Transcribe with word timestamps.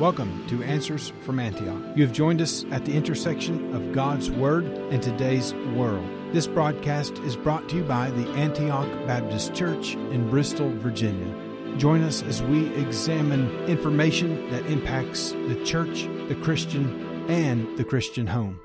Welcome 0.00 0.44
to 0.48 0.60
Answers 0.64 1.12
from 1.20 1.38
Antioch. 1.38 1.80
You 1.96 2.02
have 2.04 2.12
joined 2.12 2.42
us 2.42 2.64
at 2.72 2.84
the 2.84 2.92
intersection 2.92 3.72
of 3.76 3.92
God's 3.92 4.28
Word 4.28 4.64
and 4.64 5.00
today's 5.00 5.54
world. 5.54 6.04
This 6.32 6.48
broadcast 6.48 7.18
is 7.18 7.36
brought 7.36 7.68
to 7.68 7.76
you 7.76 7.84
by 7.84 8.10
the 8.10 8.28
Antioch 8.30 8.88
Baptist 9.06 9.54
Church 9.54 9.94
in 9.94 10.28
Bristol, 10.28 10.68
Virginia. 10.78 11.32
Join 11.78 12.02
us 12.02 12.24
as 12.24 12.42
we 12.42 12.74
examine 12.74 13.48
information 13.66 14.50
that 14.50 14.66
impacts 14.66 15.30
the 15.30 15.62
church, 15.64 16.08
the 16.26 16.36
Christian, 16.42 17.30
and 17.30 17.78
the 17.78 17.84
Christian 17.84 18.26
home. 18.26 18.58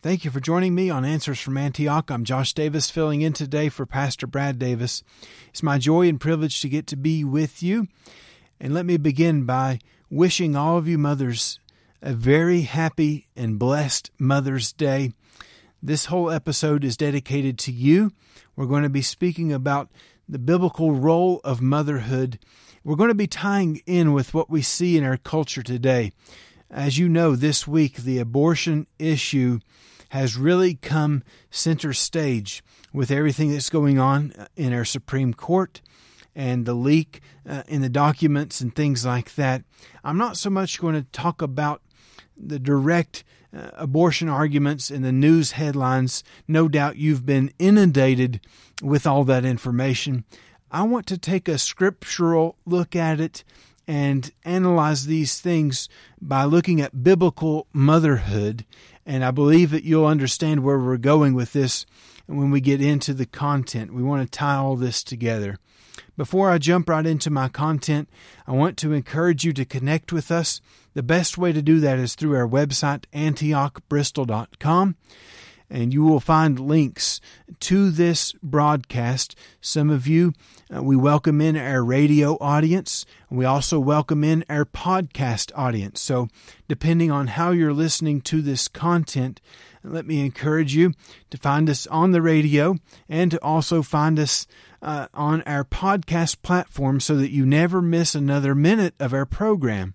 Thank 0.00 0.24
you 0.24 0.30
for 0.30 0.40
joining 0.40 0.74
me 0.74 0.88
on 0.88 1.04
Answers 1.04 1.38
from 1.38 1.58
Antioch. 1.58 2.10
I'm 2.10 2.24
Josh 2.24 2.54
Davis, 2.54 2.90
filling 2.90 3.20
in 3.20 3.34
today 3.34 3.68
for 3.68 3.84
Pastor 3.84 4.26
Brad 4.26 4.58
Davis. 4.58 5.04
It's 5.50 5.62
my 5.62 5.76
joy 5.76 6.08
and 6.08 6.18
privilege 6.18 6.62
to 6.62 6.70
get 6.70 6.86
to 6.86 6.96
be 6.96 7.24
with 7.24 7.62
you. 7.62 7.88
And 8.58 8.72
let 8.72 8.86
me 8.86 8.96
begin 8.96 9.44
by 9.44 9.80
wishing 10.12 10.54
all 10.54 10.76
of 10.76 10.86
you 10.86 10.98
mothers 10.98 11.58
a 12.02 12.12
very 12.12 12.62
happy 12.62 13.26
and 13.34 13.58
blessed 13.58 14.10
Mother's 14.18 14.70
Day. 14.70 15.10
This 15.82 16.04
whole 16.04 16.30
episode 16.30 16.84
is 16.84 16.98
dedicated 16.98 17.58
to 17.60 17.72
you. 17.72 18.12
We're 18.54 18.66
going 18.66 18.82
to 18.82 18.90
be 18.90 19.00
speaking 19.00 19.54
about 19.54 19.88
the 20.28 20.38
biblical 20.38 20.92
role 20.92 21.40
of 21.44 21.62
motherhood. 21.62 22.38
We're 22.84 22.96
going 22.96 23.08
to 23.08 23.14
be 23.14 23.26
tying 23.26 23.80
in 23.86 24.12
with 24.12 24.34
what 24.34 24.50
we 24.50 24.60
see 24.60 24.98
in 24.98 25.04
our 25.04 25.16
culture 25.16 25.62
today. 25.62 26.12
As 26.70 26.98
you 26.98 27.08
know, 27.08 27.34
this 27.34 27.66
week 27.66 27.96
the 27.96 28.18
abortion 28.18 28.86
issue 28.98 29.60
has 30.10 30.36
really 30.36 30.74
come 30.74 31.22
center 31.50 31.94
stage 31.94 32.62
with 32.92 33.10
everything 33.10 33.50
that's 33.50 33.70
going 33.70 33.98
on 33.98 34.34
in 34.56 34.74
our 34.74 34.84
Supreme 34.84 35.32
Court 35.32 35.80
and 36.34 36.66
the 36.66 36.74
leak 36.74 37.20
uh, 37.48 37.62
in 37.68 37.82
the 37.82 37.88
documents 37.88 38.60
and 38.60 38.74
things 38.74 39.04
like 39.04 39.34
that. 39.34 39.62
I'm 40.04 40.18
not 40.18 40.36
so 40.36 40.50
much 40.50 40.80
going 40.80 40.94
to 40.94 41.10
talk 41.12 41.42
about 41.42 41.82
the 42.36 42.58
direct 42.58 43.24
uh, 43.54 43.70
abortion 43.74 44.28
arguments 44.28 44.90
in 44.90 45.02
the 45.02 45.12
news 45.12 45.52
headlines. 45.52 46.24
No 46.48 46.68
doubt 46.68 46.96
you've 46.96 47.26
been 47.26 47.52
inundated 47.58 48.40
with 48.82 49.06
all 49.06 49.24
that 49.24 49.44
information. 49.44 50.24
I 50.70 50.84
want 50.84 51.06
to 51.08 51.18
take 51.18 51.48
a 51.48 51.58
scriptural 51.58 52.56
look 52.64 52.96
at 52.96 53.20
it 53.20 53.44
and 53.86 54.30
analyze 54.44 55.06
these 55.06 55.40
things 55.40 55.88
by 56.20 56.44
looking 56.44 56.80
at 56.80 57.02
biblical 57.02 57.66
motherhood. 57.72 58.64
And 59.04 59.24
I 59.24 59.32
believe 59.32 59.70
that 59.72 59.84
you'll 59.84 60.06
understand 60.06 60.62
where 60.62 60.78
we're 60.78 60.96
going 60.96 61.34
with 61.34 61.52
this 61.52 61.84
when 62.26 62.50
we 62.50 62.60
get 62.60 62.80
into 62.80 63.12
the 63.12 63.26
content. 63.26 63.92
We 63.92 64.02
want 64.02 64.22
to 64.22 64.38
tie 64.38 64.54
all 64.54 64.76
this 64.76 65.02
together. 65.02 65.58
Before 66.16 66.50
I 66.50 66.58
jump 66.58 66.88
right 66.88 67.06
into 67.06 67.30
my 67.30 67.48
content, 67.48 68.08
I 68.46 68.52
want 68.52 68.76
to 68.78 68.92
encourage 68.92 69.44
you 69.44 69.52
to 69.54 69.64
connect 69.64 70.12
with 70.12 70.30
us. 70.30 70.60
The 70.94 71.02
best 71.02 71.38
way 71.38 71.52
to 71.52 71.62
do 71.62 71.80
that 71.80 71.98
is 71.98 72.14
through 72.14 72.36
our 72.36 72.46
website, 72.46 73.04
antiochbristol.com, 73.14 74.96
and 75.70 75.94
you 75.94 76.04
will 76.04 76.20
find 76.20 76.60
links 76.60 77.18
to 77.60 77.90
this 77.90 78.32
broadcast. 78.42 79.34
Some 79.62 79.88
of 79.88 80.06
you, 80.06 80.34
uh, 80.74 80.82
we 80.82 80.96
welcome 80.96 81.40
in 81.40 81.56
our 81.56 81.82
radio 81.82 82.36
audience. 82.42 83.06
We 83.30 83.46
also 83.46 83.80
welcome 83.80 84.22
in 84.22 84.44
our 84.50 84.66
podcast 84.66 85.50
audience. 85.54 86.02
So, 86.02 86.28
depending 86.68 87.10
on 87.10 87.28
how 87.28 87.52
you're 87.52 87.72
listening 87.72 88.20
to 88.22 88.42
this 88.42 88.68
content, 88.68 89.40
let 89.82 90.06
me 90.06 90.24
encourage 90.24 90.74
you 90.74 90.92
to 91.30 91.38
find 91.38 91.68
us 91.70 91.86
on 91.86 92.12
the 92.12 92.22
radio 92.22 92.76
and 93.08 93.30
to 93.30 93.42
also 93.42 93.82
find 93.82 94.18
us 94.18 94.46
uh, 94.82 95.06
on 95.14 95.42
our 95.42 95.64
podcast 95.64 96.42
platform 96.42 97.00
so 97.00 97.16
that 97.16 97.30
you 97.30 97.46
never 97.46 97.80
miss 97.80 98.14
another 98.14 98.54
minute 98.54 98.94
of 98.98 99.14
our 99.14 99.24
program. 99.24 99.94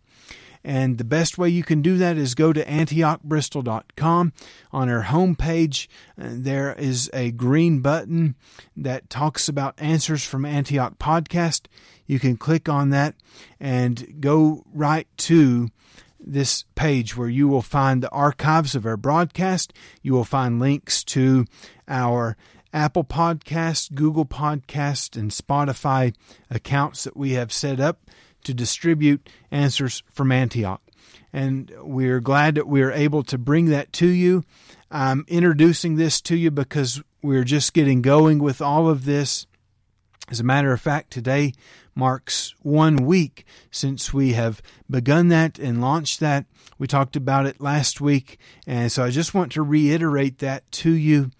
And 0.63 0.97
the 0.97 1.03
best 1.03 1.37
way 1.37 1.49
you 1.49 1.63
can 1.63 1.81
do 1.81 1.97
that 1.97 2.17
is 2.17 2.35
go 2.35 2.51
to 2.51 2.65
antiochbristol.com. 2.65 4.33
On 4.71 4.89
our 4.89 5.03
homepage, 5.03 5.87
uh, 6.19 6.27
there 6.31 6.73
is 6.73 7.09
a 7.13 7.31
green 7.31 7.79
button 7.79 8.35
that 8.75 9.09
talks 9.09 9.47
about 9.47 9.75
Answers 9.77 10.25
from 10.25 10.45
Antioch 10.45 10.97
podcast. 10.97 11.67
You 12.05 12.19
can 12.19 12.35
click 12.35 12.67
on 12.67 12.89
that 12.89 13.15
and 13.59 14.19
go 14.19 14.65
right 14.73 15.07
to 15.17 15.69
this 16.19 16.65
page 16.75 17.15
where 17.15 17.29
you 17.29 17.47
will 17.47 17.61
find 17.61 18.03
the 18.03 18.11
archives 18.11 18.75
of 18.75 18.85
our 18.85 18.97
broadcast. 18.97 19.71
You 20.01 20.13
will 20.13 20.25
find 20.25 20.59
links 20.59 21.03
to 21.05 21.45
our 21.87 22.35
Apple 22.77 23.03
Podcast, 23.03 23.95
Google 23.95 24.27
Podcast, 24.27 25.17
and 25.17 25.31
Spotify 25.31 26.13
accounts 26.51 27.05
that 27.05 27.17
we 27.17 27.31
have 27.31 27.51
set 27.51 27.79
up 27.79 28.01
to 28.43 28.53
distribute 28.53 29.27
answers 29.49 30.03
from 30.13 30.31
Antioch. 30.31 30.81
And 31.33 31.73
we're 31.81 32.19
glad 32.19 32.53
that 32.53 32.67
we're 32.67 32.91
able 32.91 33.23
to 33.23 33.37
bring 33.39 33.65
that 33.71 33.91
to 33.93 34.05
you. 34.05 34.43
I'm 34.91 35.25
introducing 35.27 35.95
this 35.95 36.21
to 36.21 36.37
you 36.37 36.51
because 36.51 37.01
we're 37.23 37.43
just 37.43 37.73
getting 37.73 38.03
going 38.03 38.37
with 38.37 38.61
all 38.61 38.87
of 38.87 39.05
this. 39.05 39.47
As 40.29 40.39
a 40.39 40.43
matter 40.43 40.71
of 40.71 40.79
fact, 40.79 41.09
today 41.09 41.53
marks 41.95 42.53
one 42.61 42.97
week 42.97 43.43
since 43.71 44.13
we 44.13 44.33
have 44.33 44.61
begun 44.87 45.29
that 45.29 45.57
and 45.57 45.81
launched 45.81 46.19
that. 46.19 46.45
We 46.77 46.85
talked 46.85 47.15
about 47.15 47.47
it 47.47 47.59
last 47.59 47.99
week, 47.99 48.37
and 48.67 48.91
so 48.91 49.03
I 49.03 49.09
just 49.09 49.33
want 49.33 49.53
to 49.53 49.63
reiterate 49.63 50.37
that 50.39 50.71
to 50.73 50.91
you. 50.91 51.31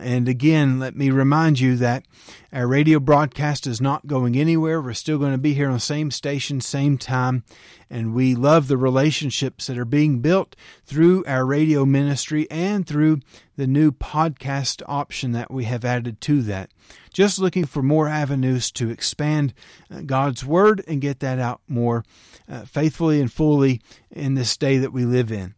And 0.00 0.28
again, 0.28 0.78
let 0.78 0.96
me 0.96 1.10
remind 1.10 1.60
you 1.60 1.76
that 1.76 2.04
our 2.52 2.66
radio 2.66 2.98
broadcast 2.98 3.66
is 3.66 3.80
not 3.80 4.06
going 4.06 4.36
anywhere. 4.36 4.80
We're 4.80 4.94
still 4.94 5.18
going 5.18 5.32
to 5.32 5.38
be 5.38 5.54
here 5.54 5.68
on 5.68 5.74
the 5.74 5.80
same 5.80 6.10
station, 6.10 6.60
same 6.60 6.98
time. 6.98 7.44
And 7.90 8.14
we 8.14 8.34
love 8.34 8.68
the 8.68 8.76
relationships 8.76 9.66
that 9.66 9.78
are 9.78 9.84
being 9.84 10.20
built 10.20 10.56
through 10.84 11.24
our 11.26 11.44
radio 11.44 11.84
ministry 11.84 12.50
and 12.50 12.86
through 12.86 13.20
the 13.56 13.66
new 13.66 13.90
podcast 13.92 14.82
option 14.86 15.32
that 15.32 15.50
we 15.50 15.64
have 15.64 15.84
added 15.84 16.20
to 16.22 16.42
that. 16.42 16.70
Just 17.12 17.38
looking 17.38 17.64
for 17.64 17.82
more 17.82 18.08
avenues 18.08 18.70
to 18.72 18.90
expand 18.90 19.54
uh, 19.90 20.02
God's 20.02 20.44
Word 20.44 20.84
and 20.86 21.00
get 21.00 21.20
that 21.20 21.38
out 21.38 21.60
more 21.68 22.04
uh, 22.48 22.64
faithfully 22.64 23.20
and 23.20 23.32
fully 23.32 23.80
in 24.10 24.34
this 24.34 24.56
day 24.56 24.78
that 24.78 24.92
we 24.92 25.04
live 25.04 25.32
in. 25.32 25.54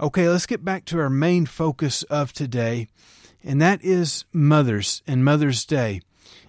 Okay, 0.00 0.28
let's 0.28 0.46
get 0.46 0.64
back 0.64 0.86
to 0.86 0.98
our 0.98 1.10
main 1.10 1.44
focus 1.44 2.02
of 2.04 2.32
today 2.32 2.88
and 3.44 3.60
that 3.60 3.82
is 3.82 4.24
Mothers 4.32 5.02
and 5.06 5.24
Mother's 5.24 5.64
Day. 5.64 6.00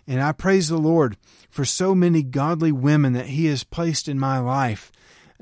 And 0.08 0.22
I 0.22 0.32
praise 0.32 0.70
the 0.70 0.78
Lord 0.78 1.18
for 1.50 1.66
so 1.66 1.96
many 1.96 2.24
godly 2.24 2.72
women 2.72 3.14
that 3.14 3.28
He 3.28 3.46
has 3.46 3.64
placed 3.64 4.08
in 4.08 4.20
my 4.20 4.40
life. 4.40 4.92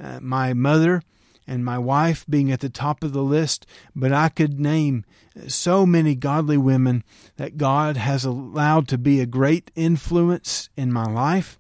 Uh, 0.01 0.19
my 0.21 0.53
mother 0.53 1.01
and 1.47 1.65
my 1.65 1.77
wife 1.77 2.25
being 2.29 2.51
at 2.51 2.59
the 2.59 2.69
top 2.69 3.03
of 3.03 3.11
the 3.11 3.23
list, 3.23 3.65
but 3.95 4.13
I 4.13 4.29
could 4.29 4.59
name 4.59 5.03
so 5.47 5.85
many 5.85 6.15
godly 6.15 6.57
women 6.57 7.03
that 7.37 7.57
God 7.57 7.97
has 7.97 8.23
allowed 8.23 8.87
to 8.89 8.97
be 8.97 9.19
a 9.19 9.25
great 9.25 9.71
influence 9.75 10.69
in 10.77 10.93
my 10.93 11.05
life. 11.05 11.57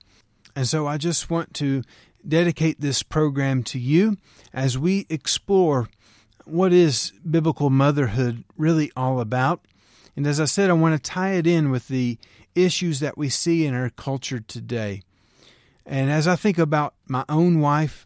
And 0.55 0.67
so 0.67 0.85
I 0.87 0.97
just 0.97 1.29
want 1.29 1.53
to 1.55 1.83
dedicate 2.27 2.81
this 2.81 3.01
program 3.01 3.63
to 3.63 3.79
you 3.79 4.17
as 4.53 4.77
we 4.77 5.05
explore 5.09 5.89
what 6.45 6.73
is 6.73 7.13
biblical 7.29 7.69
motherhood 7.69 8.43
really 8.57 8.91
all 8.95 9.19
about 9.19 9.61
and 10.19 10.27
as 10.27 10.41
I 10.41 10.45
said, 10.45 10.69
I 10.69 10.73
want 10.73 11.01
to 11.01 11.11
tie 11.11 11.35
it 11.35 11.47
in 11.47 11.71
with 11.71 11.87
the 11.87 12.17
issues 12.53 12.99
that 12.99 13.17
we 13.17 13.29
see 13.29 13.65
in 13.65 13.73
our 13.73 13.89
culture 13.89 14.41
today. 14.41 15.01
And 15.85 16.11
as 16.11 16.27
I 16.27 16.35
think 16.35 16.57
about 16.57 16.93
my 17.07 17.23
own 17.29 17.61
wife 17.61 18.05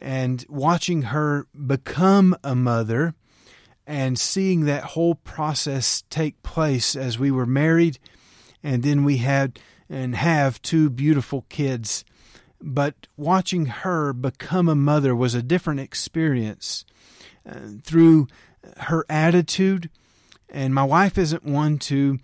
and 0.00 0.46
watching 0.48 1.02
her 1.02 1.48
become 1.66 2.36
a 2.44 2.54
mother 2.54 3.16
and 3.88 4.20
seeing 4.20 4.66
that 4.66 4.84
whole 4.84 5.16
process 5.16 6.04
take 6.10 6.40
place 6.44 6.94
as 6.94 7.18
we 7.18 7.32
were 7.32 7.44
married 7.44 7.98
and 8.62 8.84
then 8.84 9.02
we 9.02 9.16
had 9.16 9.58
and 9.90 10.14
have 10.14 10.62
two 10.62 10.88
beautiful 10.88 11.44
kids. 11.48 12.04
But 12.60 13.08
watching 13.16 13.66
her 13.66 14.12
become 14.12 14.68
a 14.68 14.76
mother 14.76 15.12
was 15.12 15.34
a 15.34 15.42
different 15.42 15.80
experience 15.80 16.84
uh, 17.44 17.58
through 17.82 18.28
her 18.76 19.04
attitude 19.10 19.90
and 20.50 20.74
my 20.74 20.84
wife 20.84 21.18
isn't 21.18 21.44
one 21.44 21.78
to 21.78 22.18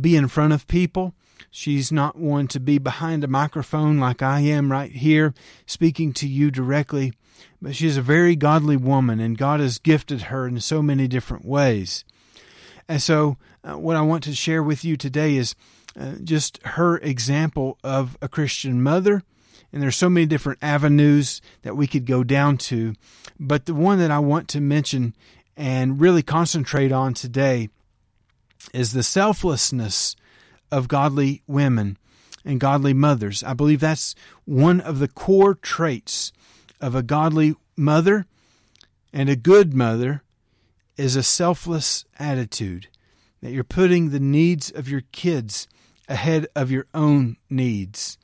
be 0.00 0.16
in 0.16 0.28
front 0.28 0.52
of 0.52 0.66
people. 0.66 1.14
She's 1.50 1.92
not 1.92 2.16
one 2.16 2.48
to 2.48 2.60
be 2.60 2.78
behind 2.78 3.24
a 3.24 3.28
microphone 3.28 3.98
like 3.98 4.22
I 4.22 4.40
am 4.40 4.72
right 4.72 4.90
here 4.90 5.34
speaking 5.66 6.12
to 6.14 6.28
you 6.28 6.50
directly. 6.50 7.12
But 7.60 7.76
she's 7.76 7.96
a 7.96 8.02
very 8.02 8.36
godly 8.36 8.76
woman, 8.76 9.20
and 9.20 9.38
God 9.38 9.60
has 9.60 9.78
gifted 9.78 10.22
her 10.22 10.46
in 10.46 10.60
so 10.60 10.82
many 10.82 11.06
different 11.06 11.44
ways. 11.44 12.04
And 12.88 13.00
so, 13.00 13.36
uh, 13.62 13.78
what 13.78 13.96
I 13.96 14.02
want 14.02 14.24
to 14.24 14.34
share 14.34 14.62
with 14.62 14.84
you 14.84 14.96
today 14.96 15.36
is 15.36 15.54
uh, 15.98 16.14
just 16.24 16.60
her 16.64 16.98
example 16.98 17.78
of 17.84 18.18
a 18.20 18.28
Christian 18.28 18.82
mother. 18.82 19.22
And 19.72 19.82
there's 19.82 19.96
so 19.96 20.10
many 20.10 20.26
different 20.26 20.58
avenues 20.60 21.40
that 21.62 21.76
we 21.76 21.86
could 21.86 22.04
go 22.04 22.24
down 22.24 22.58
to. 22.58 22.94
But 23.38 23.66
the 23.66 23.74
one 23.74 23.98
that 24.00 24.10
I 24.10 24.18
want 24.18 24.48
to 24.48 24.60
mention 24.60 25.14
and 25.56 26.00
really 26.00 26.22
concentrate 26.22 26.92
on 26.92 27.14
today 27.14 27.68
is 28.72 28.92
the 28.92 29.02
selflessness 29.02 30.16
of 30.70 30.88
godly 30.88 31.42
women 31.46 31.98
and 32.44 32.60
godly 32.60 32.94
mothers. 32.94 33.42
I 33.44 33.54
believe 33.54 33.80
that's 33.80 34.14
one 34.44 34.80
of 34.80 34.98
the 34.98 35.08
core 35.08 35.54
traits 35.54 36.32
of 36.80 36.94
a 36.94 37.02
godly 37.02 37.54
mother 37.76 38.26
and 39.12 39.28
a 39.28 39.36
good 39.36 39.74
mother 39.74 40.22
is 40.96 41.16
a 41.16 41.22
selfless 41.22 42.04
attitude 42.18 42.88
that 43.40 43.50
you're 43.50 43.64
putting 43.64 44.10
the 44.10 44.20
needs 44.20 44.70
of 44.70 44.88
your 44.88 45.02
kids 45.12 45.68
ahead 46.08 46.46
of 46.54 46.70
your 46.70 46.86
own 46.94 47.36
needs. 47.50 48.18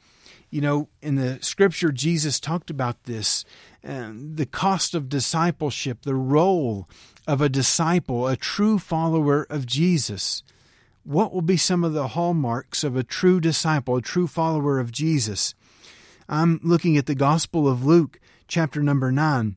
You 0.50 0.60
know, 0.62 0.88
in 1.02 1.16
the 1.16 1.38
scripture, 1.42 1.92
Jesus 1.92 2.40
talked 2.40 2.70
about 2.70 3.04
this 3.04 3.44
uh, 3.86 4.10
the 4.12 4.46
cost 4.46 4.94
of 4.94 5.08
discipleship, 5.08 6.02
the 6.02 6.14
role 6.14 6.88
of 7.28 7.42
a 7.42 7.48
disciple, 7.50 8.26
a 8.26 8.36
true 8.36 8.78
follower 8.78 9.46
of 9.50 9.66
Jesus. 9.66 10.42
What 11.04 11.32
will 11.32 11.42
be 11.42 11.58
some 11.58 11.84
of 11.84 11.92
the 11.92 12.08
hallmarks 12.08 12.82
of 12.82 12.96
a 12.96 13.04
true 13.04 13.38
disciple, 13.38 13.96
a 13.96 14.02
true 14.02 14.26
follower 14.26 14.80
of 14.80 14.90
Jesus? 14.90 15.54
I'm 16.26 16.58
looking 16.64 16.96
at 16.96 17.04
the 17.04 17.14
Gospel 17.14 17.68
of 17.68 17.84
Luke, 17.84 18.18
chapter 18.48 18.82
number 18.82 19.12
9, 19.12 19.56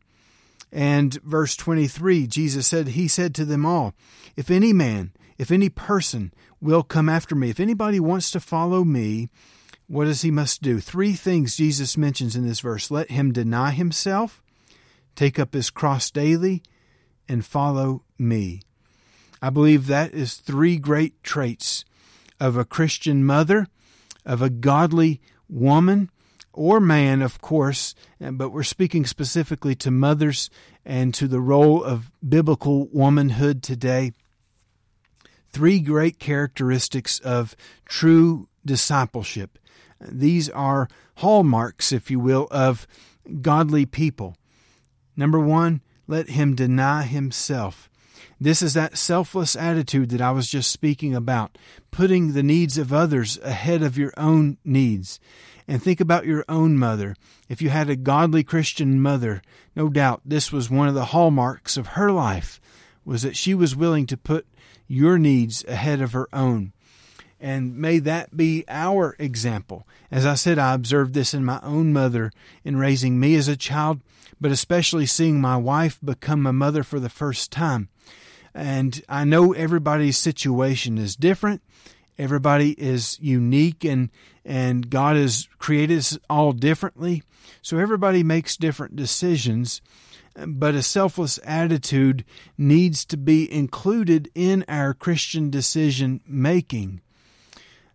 and 0.74 1.14
verse 1.24 1.56
23. 1.56 2.28
Jesus 2.28 2.68
said, 2.68 2.90
He 2.90 3.08
said 3.08 3.34
to 3.36 3.46
them 3.46 3.66
all, 3.66 3.94
If 4.36 4.52
any 4.52 4.74
man, 4.74 5.14
if 5.38 5.50
any 5.50 5.70
person 5.70 6.34
will 6.60 6.84
come 6.84 7.08
after 7.08 7.36
me, 7.36 7.50
if 7.50 7.60
anybody 7.60 8.02
wants 8.02 8.32
to 8.32 8.42
follow 8.42 8.84
me, 8.84 9.30
what 9.88 10.06
does 10.06 10.24
he 10.24 10.32
must 10.32 10.62
do? 10.62 10.82
Three 10.82 11.14
things 11.14 11.56
Jesus 11.56 11.98
mentions 11.98 12.36
in 12.36 12.46
this 12.46 12.60
verse. 12.60 12.92
Let 12.92 13.12
him 13.12 13.32
deny 13.32 13.72
himself, 13.72 14.44
take 15.16 15.40
up 15.40 15.54
his 15.54 15.70
cross 15.70 16.12
daily, 16.12 16.64
and 17.32 17.46
follow 17.46 18.04
me. 18.20 18.62
I 19.42 19.50
believe 19.50 19.88
that 19.88 20.14
is 20.14 20.36
three 20.36 20.78
great 20.78 21.24
traits 21.24 21.86
of 22.40 22.58
a 22.58 22.66
Christian 22.66 23.24
mother, 23.26 23.68
of 24.26 24.42
a 24.42 24.50
godly 24.50 25.22
woman, 25.48 26.12
or 26.52 26.82
man, 26.82 27.22
of 27.22 27.40
course, 27.40 27.96
but 28.20 28.50
we're 28.50 28.64
speaking 28.64 29.06
specifically 29.06 29.76
to 29.76 29.90
mothers 29.90 30.50
and 30.86 31.14
to 31.14 31.28
the 31.28 31.40
role 31.40 31.82
of 31.82 32.12
biblical 32.28 32.90
womanhood 32.92 33.64
today. 33.64 34.12
Three 35.54 35.80
great 35.80 36.20
characteristics 36.20 37.20
of 37.20 37.56
true 37.86 38.50
discipleship. 38.66 39.58
These 40.02 40.50
are 40.50 40.90
hallmarks, 41.16 41.94
if 41.94 42.12
you 42.12 42.20
will, 42.20 42.48
of 42.52 42.86
godly 43.42 43.86
people. 43.86 44.36
Number 45.16 45.40
one, 45.40 45.82
let 46.12 46.30
him 46.30 46.54
deny 46.56 47.04
himself. 47.04 47.90
This 48.40 48.62
is 48.62 48.74
that 48.74 48.98
selfless 48.98 49.56
attitude 49.56 50.10
that 50.10 50.20
I 50.20 50.32
was 50.32 50.50
just 50.50 50.70
speaking 50.70 51.16
about, 51.16 51.58
putting 51.90 52.34
the 52.34 52.44
needs 52.44 52.78
of 52.78 52.92
others 52.92 53.40
ahead 53.44 53.82
of 53.82 53.98
your 53.98 54.12
own 54.18 54.58
needs. 54.66 55.20
And 55.70 55.82
think 55.82 56.02
about 56.02 56.26
your 56.26 56.44
own 56.50 56.78
mother. 56.78 57.16
If 57.48 57.62
you 57.62 57.70
had 57.70 57.90
a 57.90 57.96
godly 57.96 58.44
Christian 58.44 59.02
mother, 59.02 59.42
no 59.74 59.88
doubt 59.88 60.22
this 60.26 60.52
was 60.52 60.70
one 60.70 60.90
of 60.90 60.96
the 60.96 61.06
hallmarks 61.06 61.78
of 61.78 61.88
her 61.88 62.12
life, 62.12 62.60
was 63.06 63.22
that 63.22 63.38
she 63.38 63.54
was 63.54 63.74
willing 63.74 64.06
to 64.08 64.18
put 64.18 64.46
your 64.88 65.18
needs 65.18 65.64
ahead 65.66 66.02
of 66.02 66.12
her 66.12 66.28
own. 66.34 66.74
And 67.42 67.76
may 67.76 67.98
that 67.98 68.38
be 68.38 68.64
our 68.68 69.16
example. 69.18 69.88
As 70.12 70.28
I 70.28 70.36
said, 70.36 70.60
I 70.60 70.76
observed 70.76 71.16
this 71.16 71.34
in 71.34 71.44
my 71.44 71.60
own 71.64 71.92
mother 71.92 72.32
in 72.64 72.78
raising 72.78 73.20
me 73.20 73.34
as 73.34 73.48
a 73.48 73.58
child, 73.58 74.00
but 74.40 74.52
especially 74.52 75.08
seeing 75.08 75.42
my 75.42 75.58
wife 75.58 76.00
become 76.06 76.46
a 76.46 76.54
mother 76.54 76.84
for 76.84 77.00
the 77.00 77.10
first 77.10 77.52
time. 77.52 77.90
And 78.54 79.02
I 79.10 79.24
know 79.24 79.54
everybody's 79.54 80.18
situation 80.18 81.00
is 81.00 81.16
different. 81.16 81.64
Everybody 82.18 82.72
is 82.74 83.18
unique 83.20 83.84
and 83.84 84.12
and 84.46 84.90
God 84.90 85.16
has 85.16 85.48
created 85.58 85.98
us 86.00 86.18
all 86.30 86.52
differently. 86.52 87.24
So 87.62 87.78
everybody 87.78 88.24
makes 88.24 88.58
different 88.58 88.96
decisions, 88.96 89.82
but 90.36 90.76
a 90.76 90.82
selfless 90.82 91.40
attitude 91.44 92.26
needs 92.58 93.06
to 93.06 93.18
be 93.18 93.52
included 93.52 94.30
in 94.34 94.66
our 94.68 94.94
Christian 94.94 95.50
decision 95.50 96.22
making. 96.28 97.02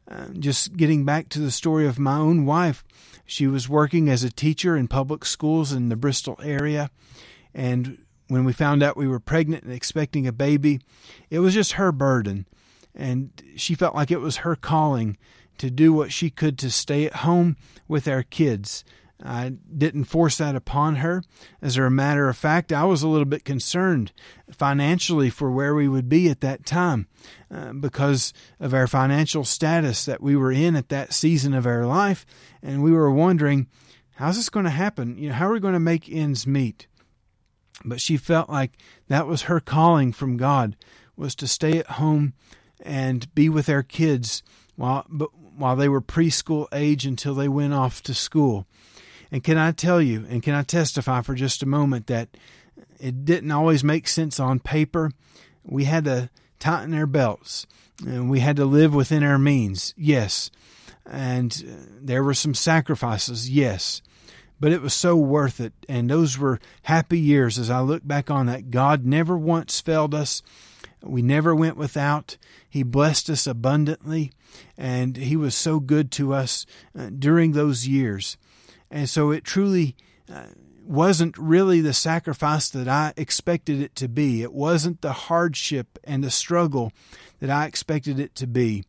Uh, 0.09 0.29
just 0.39 0.77
getting 0.77 1.05
back 1.05 1.29
to 1.29 1.41
the 1.41 1.51
story 1.51 1.87
of 1.87 1.99
my 1.99 2.17
own 2.17 2.47
wife, 2.47 2.85
she 3.25 3.47
was 3.47 3.69
working 3.69 4.09
as 4.09 4.23
a 4.23 4.31
teacher 4.31 4.77
in 4.77 4.87
public 4.87 5.25
schools 5.25 5.73
in 5.73 5.89
the 5.89 5.97
Bristol 5.97 6.39
area. 6.43 6.91
And 7.53 7.99
when 8.29 8.45
we 8.45 8.53
found 8.53 8.83
out 8.83 8.97
we 8.97 9.09
were 9.09 9.19
pregnant 9.19 9.65
and 9.65 9.73
expecting 9.73 10.27
a 10.27 10.33
baby, 10.33 10.81
it 11.31 11.41
was 11.41 11.55
just 11.55 11.73
her 11.73 11.91
burden. 11.91 12.47
And 12.95 13.31
she 13.57 13.75
felt 13.75 13.95
like 13.95 14.11
it 14.11 14.21
was 14.21 14.39
her 14.39 14.55
calling 14.55 15.17
to 15.59 15.71
do 15.71 15.93
what 15.93 16.13
she 16.13 16.31
could 16.31 16.59
to 16.59 16.71
stay 16.71 17.07
at 17.07 17.17
home 17.17 17.57
with 17.89 18.07
our 18.07 18.23
kids. 18.23 18.85
I 19.23 19.55
didn't 19.77 20.05
force 20.05 20.39
that 20.39 20.55
upon 20.55 20.97
her. 20.97 21.23
As 21.63 21.77
a 21.79 21.89
matter 21.89 22.29
of 22.29 22.37
fact, 22.37 22.73
I 22.73 22.85
was 22.85 23.03
a 23.03 23.09
little 23.09 23.25
bit 23.25 23.45
concerned 23.45 24.13
financially 24.51 25.31
for 25.31 25.51
where 25.51 25.75
we 25.75 25.89
would 25.89 26.09
be 26.09 26.29
at 26.29 26.43
that 26.43 26.67
time 26.67 27.09
uh, 27.51 27.73
because 27.73 28.35
of 28.61 28.75
our 28.75 28.87
financial 28.87 29.45
status 29.45 30.05
that 30.05 30.23
we 30.23 30.37
were 30.37 30.53
in 30.53 30.77
at 30.77 30.91
that 30.91 31.15
season 31.15 31.55
of 31.55 31.67
our 31.67 31.87
life. 31.87 32.27
And 32.63 32.83
we 32.83 32.93
were 32.93 33.11
wondering, 33.11 33.69
how's 34.17 34.37
this 34.37 34.51
going 34.51 34.65
to 34.65 34.71
happen? 34.71 35.17
You 35.17 35.31
know, 35.31 35.35
how 35.37 35.49
are 35.49 35.53
we 35.53 35.61
going 35.61 35.75
to 35.75 35.81
make 35.81 36.11
ends 36.11 36.47
meet? 36.47 36.87
But 37.85 38.01
she 38.01 38.17
felt 38.17 38.51
like 38.51 38.73
that 39.09 39.27
was 39.27 39.43
her 39.43 39.61
calling 39.61 40.13
from 40.13 40.37
God 40.37 40.77
was 41.17 41.35
to 41.37 41.47
stay 41.47 41.79
at 41.79 41.87
home 41.93 42.35
and 42.83 43.35
be 43.35 43.49
with 43.49 43.69
our 43.69 43.83
kids 43.83 44.43
while 44.77 45.07
while 45.57 45.77
they 45.77 45.89
were 45.89 46.03
preschool 46.03 46.67
age 46.73 47.07
until 47.07 47.35
they 47.35 47.49
went 47.49 47.73
off 47.73 48.03
to 48.03 48.13
school. 48.13 48.67
And 49.37 49.45
can 49.45 49.59
I 49.59 49.73
tell 49.73 50.01
you, 50.01 50.25
and 50.31 50.43
can 50.43 50.55
I 50.55 50.63
testify 50.63 51.21
for 51.21 51.35
just 51.35 51.63
a 51.63 51.67
moment 51.67 52.07
that 52.07 52.31
it 52.99 53.27
didn't 53.27 53.51
always 53.51 53.85
make 53.85 54.09
sense 54.09 54.41
on 54.41 54.61
paper? 54.61 55.11
We 55.63 55.85
had 55.85 56.07
to 56.07 56.31
tighten 56.59 56.95
our 56.95 57.05
belts 57.05 57.67
and 58.03 58.31
we 58.31 58.41
had 58.41 58.57
to 58.57 58.65
live 58.65 58.95
within 58.95 59.23
our 59.23 59.37
means, 59.37 59.93
yes. 59.95 60.51
And 61.05 61.53
uh, 61.69 61.75
there 62.01 62.25
were 62.25 62.33
some 62.33 62.55
sacrifices, 62.55 63.51
yes. 63.51 64.01
But 64.59 64.73
it 64.73 64.81
was 64.81 64.95
so 64.95 65.17
worth 65.17 65.61
it. 65.61 65.75
And 65.87 66.09
those 66.09 66.39
were 66.39 66.59
happy 66.85 67.21
years 67.21 67.59
as 67.59 67.69
I 67.69 67.81
look 67.81 68.09
back 68.09 68.31
on 68.31 68.47
that. 68.47 68.71
God 68.71 69.05
never 69.05 69.37
once 69.37 69.83
failed 69.83 70.15
us. 70.15 70.41
We 71.03 71.21
never 71.21 71.55
went 71.55 71.77
without. 71.77 72.39
He 72.67 72.83
blessed 72.83 73.29
us 73.29 73.47
abundantly, 73.47 74.33
and 74.79 75.15
He 75.15 75.37
was 75.37 75.55
so 75.55 75.79
good 75.79 76.11
to 76.13 76.33
us 76.33 76.65
uh, 76.99 77.11
during 77.19 77.53
those 77.53 77.87
years. 77.87 78.39
And 78.91 79.09
so 79.09 79.31
it 79.31 79.45
truly 79.45 79.97
uh, 80.33 80.47
wasn't 80.87 81.37
really 81.37 81.81
the 81.81 81.93
sacrifice 81.93 82.69
that 82.71 82.89
I 82.89 83.13
expected 83.17 83.81
it 83.81 83.95
to 83.97 84.09
be. 84.09 84.43
It 84.43 84.53
wasn't 84.53 85.01
the 85.01 85.13
hardship 85.13 85.99
and 86.05 86.23
the 86.23 86.31
struggle 86.31 86.93
that 87.41 87.51
I 87.51 87.67
expected 87.67 88.21
it 88.21 88.35
to 88.37 88.47
be. 88.47 88.85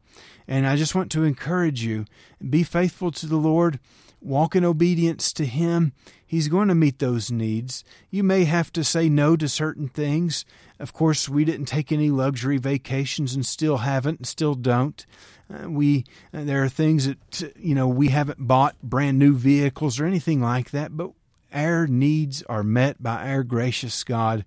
And 0.48 0.66
I 0.66 0.76
just 0.76 0.96
want 0.96 1.12
to 1.12 1.24
encourage 1.24 1.84
you 1.84 2.06
be 2.48 2.64
faithful 2.64 3.12
to 3.12 3.26
the 3.26 3.38
Lord, 3.38 3.80
walk 4.22 4.56
in 4.56 4.64
obedience 4.64 5.34
to 5.34 5.46
Him. 5.46 5.94
He's 6.26 6.48
going 6.48 6.68
to 6.68 6.76
meet 6.76 7.00
those 7.00 7.32
needs. 7.32 7.84
You 8.10 8.24
may 8.24 8.46
have 8.46 8.72
to 8.74 8.84
say 8.84 9.10
no 9.10 9.36
to 9.36 9.50
certain 9.50 9.90
things. 9.90 10.46
Of 10.80 10.94
course, 10.94 11.28
we 11.28 11.44
didn't 11.44 11.66
take 11.66 11.92
any 11.92 12.12
luxury 12.12 12.58
vacations 12.58 13.34
and 13.34 13.46
still 13.46 13.78
haven't 13.78 14.20
and 14.20 14.28
still 14.28 14.54
don't. 14.54 15.06
Uh, 15.52 15.70
we 15.70 16.06
uh, 16.34 16.44
there 16.44 16.64
are 16.64 16.70
things 16.70 17.08
that 17.08 17.54
you 17.58 17.74
know 17.74 17.88
we 17.88 18.10
haven't 18.10 18.48
bought 18.48 18.82
brand 18.84 19.18
new 19.18 19.34
vehicles 19.36 20.00
or 20.00 20.06
anything 20.06 20.42
like 20.42 20.72
that, 20.72 20.96
but 20.96 21.12
our 21.54 21.88
needs 21.88 22.44
are 22.44 22.64
met 22.64 23.02
by 23.02 23.30
our 23.30 23.44
gracious 23.44 24.04
God, 24.04 24.46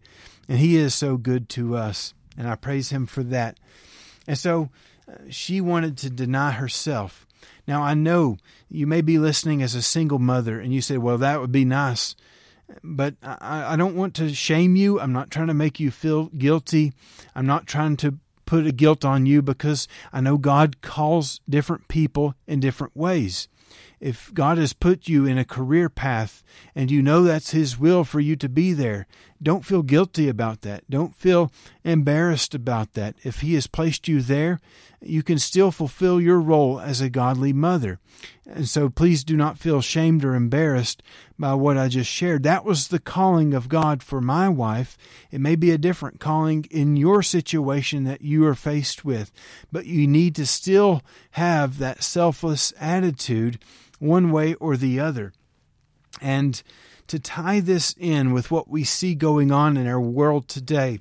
and 0.49 0.59
He 0.59 0.77
is 0.77 0.95
so 0.95 1.17
good 1.17 1.49
to 1.51 1.77
us, 1.77 2.15
and 2.37 2.47
I 2.47 2.55
praise 2.55 2.91
Him 2.91 3.07
for 3.07 3.23
that. 3.25 3.59
And 4.29 4.39
so 4.39 4.69
uh, 5.09 5.15
she 5.31 5.61
wanted 5.61 5.97
to 5.99 6.11
deny 6.11 6.53
herself. 6.53 7.27
Now 7.67 7.83
I 7.83 7.95
know 7.95 8.37
you 8.69 8.87
may 8.87 9.01
be 9.01 9.19
listening 9.19 9.63
as 9.63 9.75
a 9.75 9.83
single 9.83 10.19
mother, 10.19 10.61
and 10.61 10.73
you 10.73 10.83
say, 10.83 10.99
"Well, 10.99 11.19
that 11.19 11.41
would 11.41 11.53
be 11.53 11.65
nice." 11.65 12.15
But 12.83 13.15
I, 13.23 13.75
I 13.75 13.77
don't 13.77 13.97
want 13.97 14.15
to 14.17 14.33
shame 14.35 14.77
you. 14.77 15.01
I'm 15.01 15.13
not 15.13 15.31
trying 15.31 15.49
to 15.49 15.55
make 15.55 15.81
you 15.81 15.91
feel 15.91 16.27
guilty. 16.27 16.93
I'm 17.35 17.47
not 17.47 17.67
trying 17.67 17.97
to 17.99 18.19
put 18.47 18.67
a 18.67 18.73
guilt 18.73 19.05
on 19.05 19.27
you 19.27 19.43
because 19.43 19.87
I 20.13 20.21
know 20.21 20.37
God 20.37 20.81
calls 20.81 21.41
different 21.49 21.87
people 21.89 22.35
in 22.47 22.61
different 22.61 22.97
ways. 22.97 23.49
If 24.01 24.33
God 24.35 24.59
has 24.59 24.73
put 24.73 25.09
you 25.09 25.27
in 25.27 25.39
a 25.39 25.45
career 25.45 25.89
path 25.89 26.43
and 26.75 26.91
you 26.91 27.03
know 27.03 27.23
that's 27.23 27.51
His 27.51 27.79
will 27.79 28.03
for 28.03 28.19
you 28.19 28.35
to 28.37 28.49
be 28.49 28.73
there, 28.73 29.07
don't 29.43 29.65
feel 29.65 29.83
guilty 29.83 30.29
about 30.29 30.61
that. 30.63 30.89
Don't 30.91 31.15
feel 31.15 31.51
embarrassed 31.85 32.55
about 32.55 32.93
that. 32.95 33.15
If 33.23 33.41
He 33.41 33.55
has 33.55 33.67
placed 33.67 34.07
you 34.07 34.21
there, 34.21 34.61
you 35.03 35.23
can 35.23 35.39
still 35.39 35.71
fulfill 35.71 36.21
your 36.21 36.41
role 36.41 36.79
as 36.79 37.01
a 37.01 37.09
godly 37.09 37.53
mother. 37.53 37.99
And 38.47 38.69
so 38.69 38.91
please 38.91 39.25
do 39.25 39.37
not 39.37 39.59
feel 39.59 39.81
shamed 39.81 40.25
or 40.25 40.35
embarrassed 40.35 41.03
by 41.39 41.55
what 41.55 41.79
I 41.79 41.89
just 41.89 42.11
shared. 42.11 42.43
That 42.43 42.67
was 42.67 42.89
the 42.89 42.99
calling 42.99 43.55
of 43.55 43.71
God 43.71 44.03
for 44.03 44.21
my 44.21 44.49
wife. 44.49 44.99
It 45.31 45.41
may 45.41 45.57
be 45.57 45.71
a 45.71 45.79
different 45.79 46.21
calling 46.21 46.67
in 46.71 46.97
your 46.97 47.23
situation 47.23 48.05
that 48.05 48.21
you 48.21 48.47
are 48.47 48.55
faced 48.55 49.05
with, 49.05 49.33
but 49.73 49.87
you 49.87 50.07
need 50.07 50.35
to 50.35 50.45
still 50.45 51.03
have 51.33 51.79
that 51.79 52.03
selfless 52.03 52.75
attitude 52.79 53.59
one 53.99 54.31
way 54.31 54.55
or 54.55 54.77
the 54.77 55.01
other. 55.01 55.33
And 56.21 56.63
to 57.07 57.19
tie 57.19 57.61
this 57.61 57.95
in 57.99 58.33
with 58.33 58.51
what 58.51 58.69
we 58.69 58.85
see 58.85 59.15
going 59.15 59.51
on 59.51 59.77
in 59.77 59.87
our 59.87 60.01
world 60.01 60.47
today. 60.49 61.01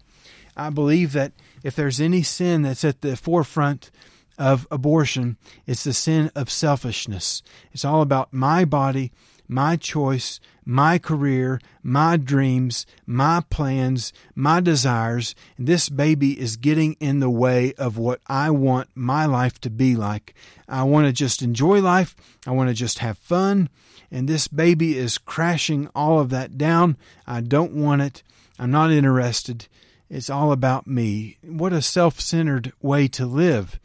I 0.57 0.69
believe 0.71 1.13
that 1.13 1.33
if 1.63 1.75
there's 1.75 2.01
any 2.01 2.23
sin 2.23 2.63
that's 2.63 2.83
at 2.83 3.01
the 3.01 3.15
forefront 3.15 3.91
of 4.37 4.67
abortion, 4.71 5.37
it's 5.67 5.83
the 5.83 5.93
sin 5.93 6.31
of 6.35 6.49
selfishness. 6.49 7.43
It's 7.73 7.85
all 7.85 8.01
about 8.01 8.33
my 8.33 8.65
body, 8.65 9.11
my 9.49 9.75
choice, 9.75 10.39
my 10.63 10.99
career, 10.99 11.59
my 11.81 12.15
dreams, 12.15 12.85
my 13.07 13.43
plans, 13.49 14.13
my 14.35 14.59
desires. 14.59 15.33
And 15.57 15.67
this 15.67 15.89
baby 15.89 16.39
is 16.39 16.55
getting 16.55 16.95
in 16.99 17.19
the 17.19 17.29
way 17.29 17.73
of 17.73 17.97
what 17.97 18.21
I 18.27 18.51
want 18.51 18.89
my 18.93 19.25
life 19.25 19.59
to 19.61 19.69
be 19.69 19.95
like. 19.95 20.35
I 20.67 20.83
want 20.83 21.07
to 21.07 21.11
just 21.11 21.41
enjoy 21.41 21.81
life. 21.81 22.15
I 22.45 22.51
want 22.51 22.69
to 22.69 22.75
just 22.75 22.99
have 22.99 23.17
fun. 23.17 23.69
And 24.11 24.27
this 24.27 24.47
baby 24.47 24.97
is 24.97 25.17
crashing 25.17 25.89
all 25.95 26.19
of 26.19 26.29
that 26.29 26.57
down. 26.57 26.95
I 27.25 27.41
don't 27.41 27.73
want 27.73 28.03
it. 28.03 28.23
I'm 28.59 28.71
not 28.71 28.91
interested. 28.91 29.67
It's 30.09 30.29
all 30.29 30.51
about 30.51 30.87
me. 30.87 31.37
What 31.43 31.71
a 31.71 31.81
self 31.81 32.19
centered 32.19 32.73
way 32.81 33.07
to 33.09 33.25
live. 33.25 33.79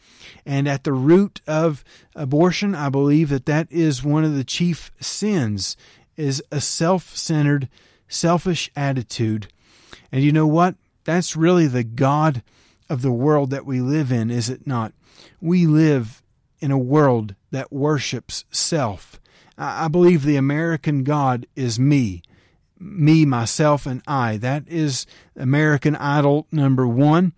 And 0.47 0.67
at 0.67 0.85
the 0.85 0.93
root 0.93 1.41
of 1.47 1.85
abortion, 2.15 2.75
I 2.75 2.89
believe 2.89 3.29
that 3.29 3.47
that 3.47 3.71
is 3.71 4.03
one 4.03 4.25
of 4.25 4.35
the 4.35 4.45
chief 4.45 4.91
sins 5.01 5.77
is 6.17 6.43
a 6.51 6.61
self-centered, 6.61 7.69
selfish 8.09 8.71
attitude. 8.77 9.49
And 10.11 10.23
you 10.23 10.33
know 10.33 10.47
what? 10.47 10.77
That's 11.05 11.37
really 11.37 11.67
the 11.67 11.85
God 11.85 12.43
of 12.89 13.03
the 13.03 13.13
world 13.13 13.51
that 13.51 13.67
we 13.67 13.81
live 13.81 14.13
in, 14.13 14.31
is 14.31 14.49
it 14.49 14.67
not? 14.67 14.93
We 15.41 15.67
live 15.67 16.23
in 16.61 16.71
a 16.71 16.79
world 16.79 17.35
that 17.51 17.73
worships 17.73 18.45
self. 18.51 19.21
I 19.59 19.89
believe 19.89 20.23
the 20.23 20.37
American 20.37 21.05
God 21.05 21.47
is 21.55 21.79
me. 21.79 22.23
Me, 22.79 23.25
myself, 23.25 23.87
and 23.87 24.03
I. 24.07 24.37
That 24.37 24.69
is 24.69 25.07
American 25.37 25.97
Idol 25.97 26.47
number 26.51 26.87
one 26.87 27.33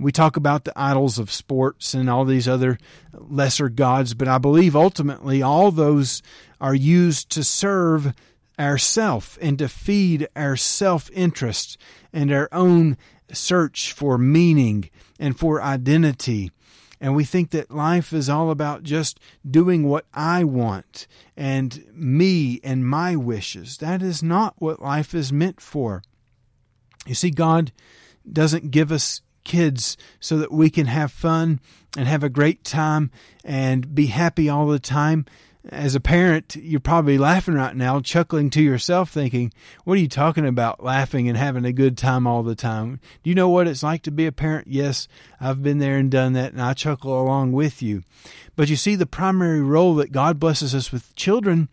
we 0.00 0.12
talk 0.12 0.36
about 0.36 0.64
the 0.64 0.72
idols 0.76 1.18
of 1.18 1.30
sports 1.30 1.94
and 1.94 2.08
all 2.08 2.24
these 2.24 2.48
other 2.48 2.78
lesser 3.12 3.68
gods, 3.68 4.14
but 4.14 4.28
I 4.28 4.38
believe 4.38 4.74
ultimately 4.74 5.42
all 5.42 5.70
those 5.70 6.22
are 6.60 6.74
used 6.74 7.30
to 7.30 7.44
serve 7.44 8.14
ourself 8.58 9.38
and 9.40 9.58
to 9.58 9.68
feed 9.68 10.28
our 10.34 10.56
self 10.56 11.10
interest 11.12 11.76
and 12.12 12.32
our 12.32 12.48
own 12.52 12.96
search 13.32 13.92
for 13.92 14.16
meaning 14.16 14.90
and 15.18 15.38
for 15.38 15.62
identity. 15.62 16.50
And 17.00 17.14
we 17.14 17.24
think 17.24 17.50
that 17.50 17.70
life 17.70 18.12
is 18.12 18.28
all 18.28 18.50
about 18.50 18.82
just 18.82 19.18
doing 19.48 19.88
what 19.88 20.04
I 20.12 20.44
want 20.44 21.06
and 21.36 21.82
me 21.94 22.60
and 22.62 22.86
my 22.86 23.16
wishes. 23.16 23.78
That 23.78 24.02
is 24.02 24.22
not 24.22 24.54
what 24.58 24.82
life 24.82 25.14
is 25.14 25.32
meant 25.32 25.60
for. 25.60 26.02
You 27.06 27.14
see, 27.14 27.30
God 27.30 27.72
doesn't 28.30 28.70
give 28.70 28.92
us 28.92 29.22
kids 29.44 29.96
so 30.20 30.36
that 30.36 30.52
we 30.52 30.68
can 30.68 30.86
have 30.86 31.10
fun 31.10 31.60
and 31.96 32.06
have 32.06 32.22
a 32.22 32.28
great 32.28 32.64
time 32.64 33.10
and 33.44 33.94
be 33.94 34.06
happy 34.06 34.48
all 34.48 34.66
the 34.66 34.78
time. 34.78 35.24
As 35.68 35.94
a 35.94 36.00
parent, 36.00 36.56
you're 36.56 36.80
probably 36.80 37.18
laughing 37.18 37.52
right 37.52 37.76
now, 37.76 38.00
chuckling 38.00 38.48
to 38.50 38.62
yourself, 38.62 39.10
thinking, 39.10 39.52
What 39.84 39.98
are 39.98 40.00
you 40.00 40.08
talking 40.08 40.46
about, 40.46 40.82
laughing 40.82 41.28
and 41.28 41.36
having 41.36 41.66
a 41.66 41.72
good 41.72 41.98
time 41.98 42.26
all 42.26 42.42
the 42.42 42.54
time? 42.54 42.98
Do 43.22 43.28
you 43.28 43.36
know 43.36 43.50
what 43.50 43.68
it's 43.68 43.82
like 43.82 44.00
to 44.04 44.10
be 44.10 44.24
a 44.24 44.32
parent? 44.32 44.68
Yes, 44.68 45.06
I've 45.38 45.62
been 45.62 45.78
there 45.78 45.98
and 45.98 46.10
done 46.10 46.32
that, 46.32 46.52
and 46.52 46.62
I 46.62 46.72
chuckle 46.72 47.20
along 47.20 47.52
with 47.52 47.82
you. 47.82 48.04
But 48.56 48.70
you 48.70 48.76
see, 48.76 48.94
the 48.94 49.04
primary 49.04 49.60
role 49.60 49.94
that 49.96 50.12
God 50.12 50.40
blesses 50.40 50.74
us 50.74 50.92
with 50.92 51.14
children 51.14 51.68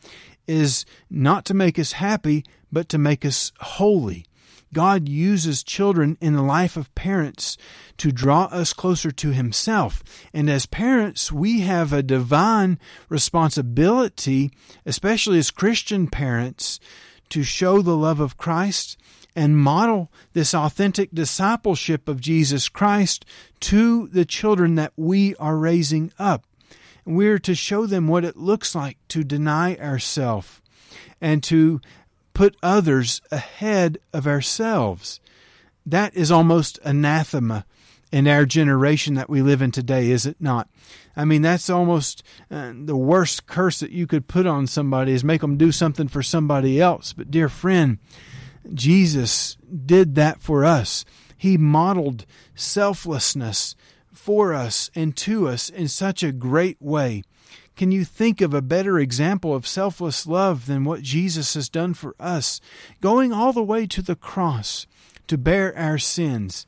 is 0.48 0.86
not 1.10 1.46
to 1.46 1.54
make 1.54 1.80
us 1.80 1.94
happy, 1.94 2.44
but 2.70 2.90
to 2.90 2.98
make 2.98 3.24
us 3.24 3.54
holy. 3.62 4.26
God 4.74 5.08
uses 5.08 5.64
children 5.64 6.18
in 6.20 6.34
the 6.34 6.42
life 6.42 6.78
of 6.78 6.94
parents 6.96 7.58
to 7.98 8.12
draw 8.12 8.46
us 8.46 8.74
closer 8.74 9.12
to 9.12 9.32
Himself. 9.32 10.04
And 10.34 10.50
as 10.50 10.66
parents, 10.66 11.32
we 11.32 11.62
have 11.62 11.94
a 11.94 12.04
divine 12.04 12.80
responsibility, 13.10 14.52
especially 14.86 15.40
as 15.40 15.52
Christian 15.52 16.08
parents, 16.08 16.80
to 17.30 17.44
show 17.44 17.82
the 17.82 17.98
love 17.98 18.20
of 18.20 18.38
Christ 18.38 18.98
and 19.36 19.58
model 19.58 20.12
this 20.34 20.56
authentic 20.56 21.12
discipleship 21.14 22.08
of 22.08 22.20
Jesus 22.20 22.70
Christ 22.70 23.26
to 23.60 24.08
the 24.08 24.26
children 24.26 24.76
that 24.76 24.94
we 24.96 25.36
are 25.36 25.58
raising 25.58 26.12
up. 26.18 26.46
We're 27.06 27.40
to 27.40 27.56
show 27.56 27.86
them 27.86 28.08
what 28.08 28.26
it 28.26 28.36
looks 28.36 28.76
like 28.76 28.98
to 29.10 29.24
deny 29.24 29.76
ourselves 29.76 30.62
and 31.22 31.44
to 31.44 31.82
put 32.38 32.56
others 32.62 33.20
ahead 33.32 33.98
of 34.14 34.28
ourselves. 34.28 35.20
That 35.88 36.16
is 36.16 36.32
almost 36.32 36.78
anathema 36.84 37.66
in 38.12 38.28
our 38.28 38.46
generation 38.46 39.16
that 39.16 39.28
we 39.28 39.42
live 39.42 39.60
in 39.64 39.72
today, 39.72 40.12
is 40.12 40.28
it 40.28 40.38
not? 40.40 40.70
I 41.16 41.26
mean, 41.26 41.42
that's 41.42 41.68
almost 41.68 42.22
uh, 42.52 42.74
the 42.76 42.96
worst 42.96 43.48
curse 43.48 43.80
that 43.80 43.90
you 43.90 44.06
could 44.06 44.28
put 44.28 44.46
on 44.46 44.68
somebody 44.68 45.14
is 45.14 45.24
make 45.24 45.42
them 45.42 45.58
do 45.58 45.72
something 45.72 46.08
for 46.08 46.22
somebody 46.22 46.80
else. 46.80 47.12
But, 47.12 47.32
dear 47.32 47.50
friend, 47.50 47.98
Jesus 48.72 49.58
did 49.86 50.14
that 50.14 50.40
for 50.40 50.64
us. 50.64 51.06
He 51.40 51.58
modeled 51.58 52.28
selflessness 52.54 53.76
for 54.14 54.54
us 54.54 54.92
and 54.94 55.18
to 55.18 55.48
us 55.48 55.70
in 55.70 55.88
such 55.88 56.22
a 56.22 56.32
great 56.32 56.80
way. 56.80 57.24
Can 57.78 57.92
you 57.92 58.04
think 58.04 58.42
of 58.42 58.56
a 58.56 58.62
better 58.62 58.98
example 58.98 59.54
of 59.54 59.68
selfless 59.68 60.26
love 60.26 60.66
than 60.66 60.84
what 60.84 61.04
Jesus 61.04 61.54
has 61.54 61.70
done 61.70 61.94
for 61.94 62.16
us, 62.20 62.60
going 63.02 63.32
all 63.32 63.54
the 63.54 63.62
way 63.62 63.86
to 63.86 64.02
the 64.02 64.16
cross 64.16 64.88
to 65.28 65.38
bear 65.38 65.78
our 65.78 66.00
sins? 66.00 66.66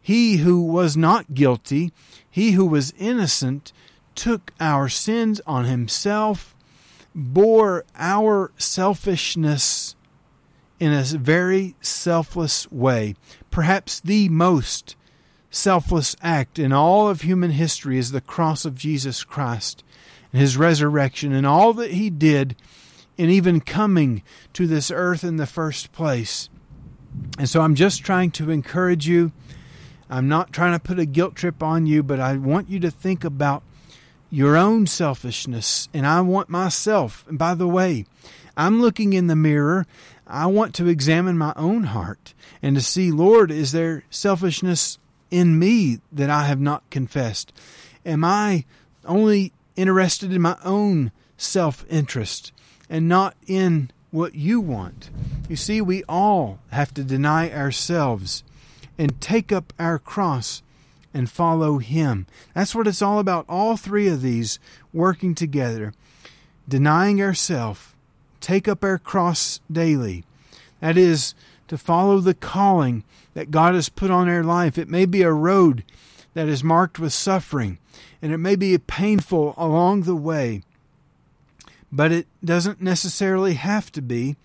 He 0.00 0.38
who 0.38 0.62
was 0.62 0.96
not 0.96 1.34
guilty, 1.34 1.92
he 2.30 2.52
who 2.52 2.64
was 2.64 2.94
innocent, 2.98 3.74
took 4.14 4.52
our 4.58 4.88
sins 4.88 5.42
on 5.46 5.66
himself, 5.66 6.56
bore 7.14 7.84
our 7.94 8.52
selfishness 8.56 9.96
in 10.80 10.94
a 10.94 11.02
very 11.02 11.76
selfless 11.82 12.72
way. 12.72 13.16
Perhaps 13.50 14.00
the 14.00 14.30
most 14.30 14.96
selfless 15.50 16.16
act 16.22 16.58
in 16.58 16.72
all 16.72 17.06
of 17.06 17.20
human 17.20 17.50
history 17.50 17.98
is 17.98 18.12
the 18.12 18.22
cross 18.22 18.64
of 18.64 18.74
Jesus 18.74 19.24
Christ 19.24 19.84
his 20.32 20.56
resurrection 20.56 21.32
and 21.32 21.46
all 21.46 21.72
that 21.74 21.92
he 21.92 22.10
did 22.10 22.56
in 23.16 23.28
even 23.28 23.60
coming 23.60 24.22
to 24.52 24.66
this 24.66 24.90
earth 24.90 25.22
in 25.22 25.36
the 25.36 25.46
first 25.46 25.92
place. 25.92 26.48
And 27.38 27.48
so 27.48 27.60
I'm 27.60 27.74
just 27.74 28.02
trying 28.04 28.30
to 28.32 28.50
encourage 28.50 29.06
you. 29.06 29.32
I'm 30.08 30.28
not 30.28 30.52
trying 30.52 30.72
to 30.72 30.80
put 30.80 30.98
a 30.98 31.06
guilt 31.06 31.34
trip 31.34 31.62
on 31.62 31.86
you, 31.86 32.02
but 32.02 32.20
I 32.20 32.36
want 32.36 32.68
you 32.68 32.80
to 32.80 32.90
think 32.90 33.24
about 33.24 33.62
your 34.30 34.56
own 34.56 34.86
selfishness. 34.86 35.88
And 35.92 36.06
I 36.06 36.22
want 36.22 36.48
myself, 36.48 37.24
and 37.28 37.38
by 37.38 37.54
the 37.54 37.68
way, 37.68 38.06
I'm 38.56 38.80
looking 38.80 39.12
in 39.12 39.26
the 39.26 39.36
mirror. 39.36 39.86
I 40.26 40.46
want 40.46 40.74
to 40.76 40.88
examine 40.88 41.36
my 41.36 41.52
own 41.56 41.84
heart 41.84 42.32
and 42.62 42.76
to 42.76 42.82
see, 42.82 43.10
Lord, 43.10 43.50
is 43.50 43.72
there 43.72 44.04
selfishness 44.08 44.98
in 45.30 45.58
me 45.58 46.00
that 46.10 46.30
I 46.30 46.44
have 46.44 46.60
not 46.60 46.88
confessed? 46.90 47.52
Am 48.04 48.24
I 48.24 48.64
only 49.04 49.52
interested 49.76 50.32
in 50.32 50.42
my 50.42 50.56
own 50.64 51.12
self 51.36 51.84
interest 51.88 52.52
and 52.88 53.08
not 53.08 53.36
in 53.46 53.90
what 54.10 54.34
you 54.34 54.60
want. 54.60 55.10
You 55.48 55.56
see, 55.56 55.80
we 55.80 56.04
all 56.04 56.58
have 56.70 56.92
to 56.94 57.04
deny 57.04 57.50
ourselves 57.50 58.44
and 58.98 59.20
take 59.20 59.50
up 59.50 59.72
our 59.78 59.98
cross 59.98 60.62
and 61.14 61.30
follow 61.30 61.78
Him. 61.78 62.26
That's 62.54 62.74
what 62.74 62.86
it's 62.86 63.02
all 63.02 63.18
about. 63.18 63.46
All 63.48 63.76
three 63.76 64.08
of 64.08 64.22
these 64.22 64.58
working 64.92 65.34
together. 65.34 65.94
Denying 66.68 67.20
ourselves, 67.20 67.94
take 68.40 68.68
up 68.68 68.84
our 68.84 68.98
cross 68.98 69.60
daily. 69.70 70.24
That 70.80 70.96
is 70.96 71.34
to 71.68 71.78
follow 71.78 72.18
the 72.18 72.34
calling 72.34 73.04
that 73.34 73.50
God 73.50 73.74
has 73.74 73.88
put 73.88 74.10
on 74.10 74.28
our 74.28 74.44
life. 74.44 74.76
It 74.76 74.88
may 74.88 75.06
be 75.06 75.22
a 75.22 75.32
road 75.32 75.84
that 76.34 76.48
is 76.48 76.62
marked 76.64 76.98
with 76.98 77.12
suffering, 77.12 77.78
and 78.22 78.32
it 78.32 78.38
may 78.38 78.54
be 78.54 78.78
painful 78.78 79.52
along 79.56 80.02
the 80.02 80.14
way, 80.14 80.62
but 81.90 82.12
it 82.12 82.28
doesn't 82.42 82.80
necessarily 82.80 83.54
have 83.54 83.90
to 83.92 84.00
be. 84.00 84.36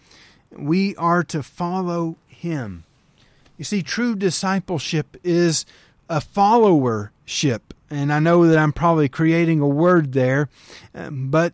We 0.51 0.95
are 0.95 1.23
to 1.25 1.43
follow 1.43 2.17
Him. 2.27 2.83
You 3.57 3.63
see, 3.63 3.83
true 3.83 4.15
discipleship 4.15 5.15
is 5.23 5.65
a 6.09 6.19
followership. 6.19 7.61
And 7.89 8.11
I 8.11 8.19
know 8.19 8.47
that 8.47 8.57
I'm 8.57 8.73
probably 8.73 9.07
creating 9.07 9.61
a 9.61 9.67
word 9.67 10.13
there, 10.13 10.49
um, 10.93 11.29
but 11.29 11.53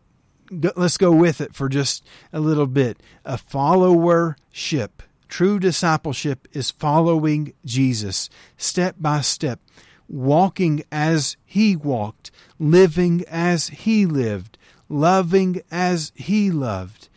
let's 0.50 0.98
go 0.98 1.12
with 1.12 1.42
it 1.42 1.54
for 1.54 1.70
just 1.70 2.04
a 2.32 2.40
little 2.40 2.68
bit. 2.68 2.98
A 3.26 3.38
followership. 3.38 4.90
True 5.28 5.60
discipleship 5.60 6.48
is 6.54 6.72
following 6.72 7.54
Jesus 7.66 8.30
step 8.58 8.96
by 9.00 9.22
step 9.22 9.60
walking 10.08 10.84
as 10.92 11.38
he 11.46 11.76
walked, 11.76 12.32
living 12.60 13.24
as 13.30 13.68
he 13.70 14.06
lived, 14.06 14.58
loving 14.90 15.62
as 15.72 16.12
he 16.16 16.52
loved, 16.52 17.10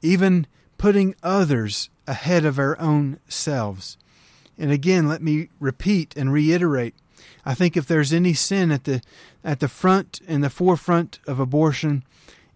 even 0.00 0.46
putting 0.78 1.14
others 1.22 1.90
ahead 2.06 2.44
of 2.44 2.58
our 2.58 2.78
own 2.80 3.18
selves. 3.28 3.96
And 4.58 4.70
again, 4.70 5.08
let 5.08 5.22
me 5.22 5.48
repeat 5.60 6.14
and 6.16 6.32
reiterate. 6.32 6.94
I 7.44 7.54
think 7.54 7.76
if 7.76 7.86
there's 7.86 8.12
any 8.12 8.34
sin 8.34 8.70
at 8.70 8.84
the 8.84 9.02
at 9.44 9.60
the 9.60 9.68
front 9.68 10.20
and 10.28 10.42
the 10.42 10.50
forefront 10.50 11.18
of 11.26 11.40
abortion, 11.40 12.04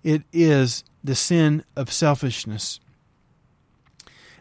it 0.04 0.22
is 0.32 0.84
the 1.02 1.14
sin 1.14 1.64
of 1.74 1.92
selfishness. 1.92 2.78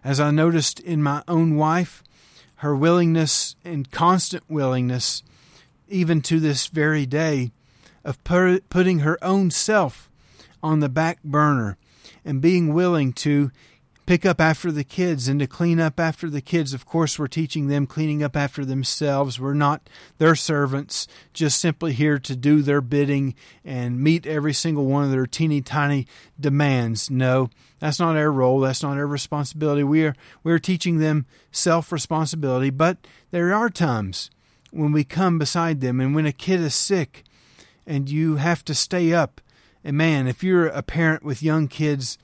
As 0.04 0.20
I 0.20 0.30
noticed 0.30 0.80
in 0.80 1.02
my 1.02 1.24
own 1.28 1.56
wife, 1.56 2.04
her 2.58 2.76
willingness 2.76 3.56
and 3.64 3.90
constant 3.92 4.44
willingness, 4.50 5.24
even 5.88 6.22
to 6.22 6.40
this 6.40 6.68
very 6.68 7.06
day, 7.06 7.52
of 8.04 8.24
putting 8.24 9.00
her 9.00 9.24
own 9.24 9.52
self 9.52 10.10
on 10.62 10.80
the 10.80 10.90
back 10.90 11.22
burner 11.24 11.78
and 12.24 12.42
being 12.42 12.74
willing 12.74 13.14
to 13.14 13.52
pick 14.06 14.26
up 14.26 14.40
after 14.40 14.72
the 14.72 14.84
kids 14.84 15.28
and 15.28 15.40
to 15.40 15.48
clean 15.48 15.80
up 15.80 16.00
after 16.00 16.30
the 16.30 16.42
kids. 16.42 16.74
Of 16.74 16.86
course, 16.86 17.18
we're 17.18 17.28
teaching 17.28 17.68
them 17.68 17.88
cleaning 17.88 18.24
up 18.24 18.36
after 18.36 18.64
themselves. 18.64 19.40
We're 19.40 19.54
not 19.54 19.90
their 20.18 20.36
servants, 20.36 21.08
just 21.34 21.60
simply 21.60 21.94
here 21.94 22.20
to 22.20 22.36
do 22.36 22.62
their 22.62 22.82
bidding 22.82 23.36
and 23.64 24.00
meet 24.00 24.26
every 24.26 24.54
single 24.54 24.86
one 24.86 25.04
of 25.04 25.12
their 25.12 25.26
teeny 25.26 25.62
tiny 25.62 26.08
demands. 26.40 27.10
No, 27.10 27.50
that's 27.80 28.00
not 28.00 28.18
our 28.18 28.32
role. 28.32 28.60
That's 28.60 28.84
not 28.84 28.98
our 28.98 29.08
responsibility. 29.08 29.84
We 29.84 30.06
are 30.06 30.16
we 30.44 30.52
are 30.52 30.60
teaching 30.60 31.00
them 31.00 31.26
self 31.52 31.92
responsibility. 31.92 32.70
But 32.70 32.98
there 33.32 33.54
are 33.54 33.70
times 33.70 34.30
when 34.72 34.92
we 34.92 35.04
come 35.04 35.40
beside 35.40 35.82
them 35.82 36.00
and 36.00 36.14
when 36.14 36.26
a 36.26 36.32
kid 36.32 36.60
is 36.60 36.76
sick 36.76 37.24
and 37.88 38.10
you 38.10 38.36
have 38.38 38.64
to 38.66 38.76
stay 38.76 39.14
up. 39.14 39.42
And 39.84 39.98
man, 39.98 40.28
if 40.28 40.44
you're 40.44 40.68
a 40.68 40.82
parent 40.82 41.24
with 41.24 41.44
young 41.44 41.68
kids, 41.68 42.18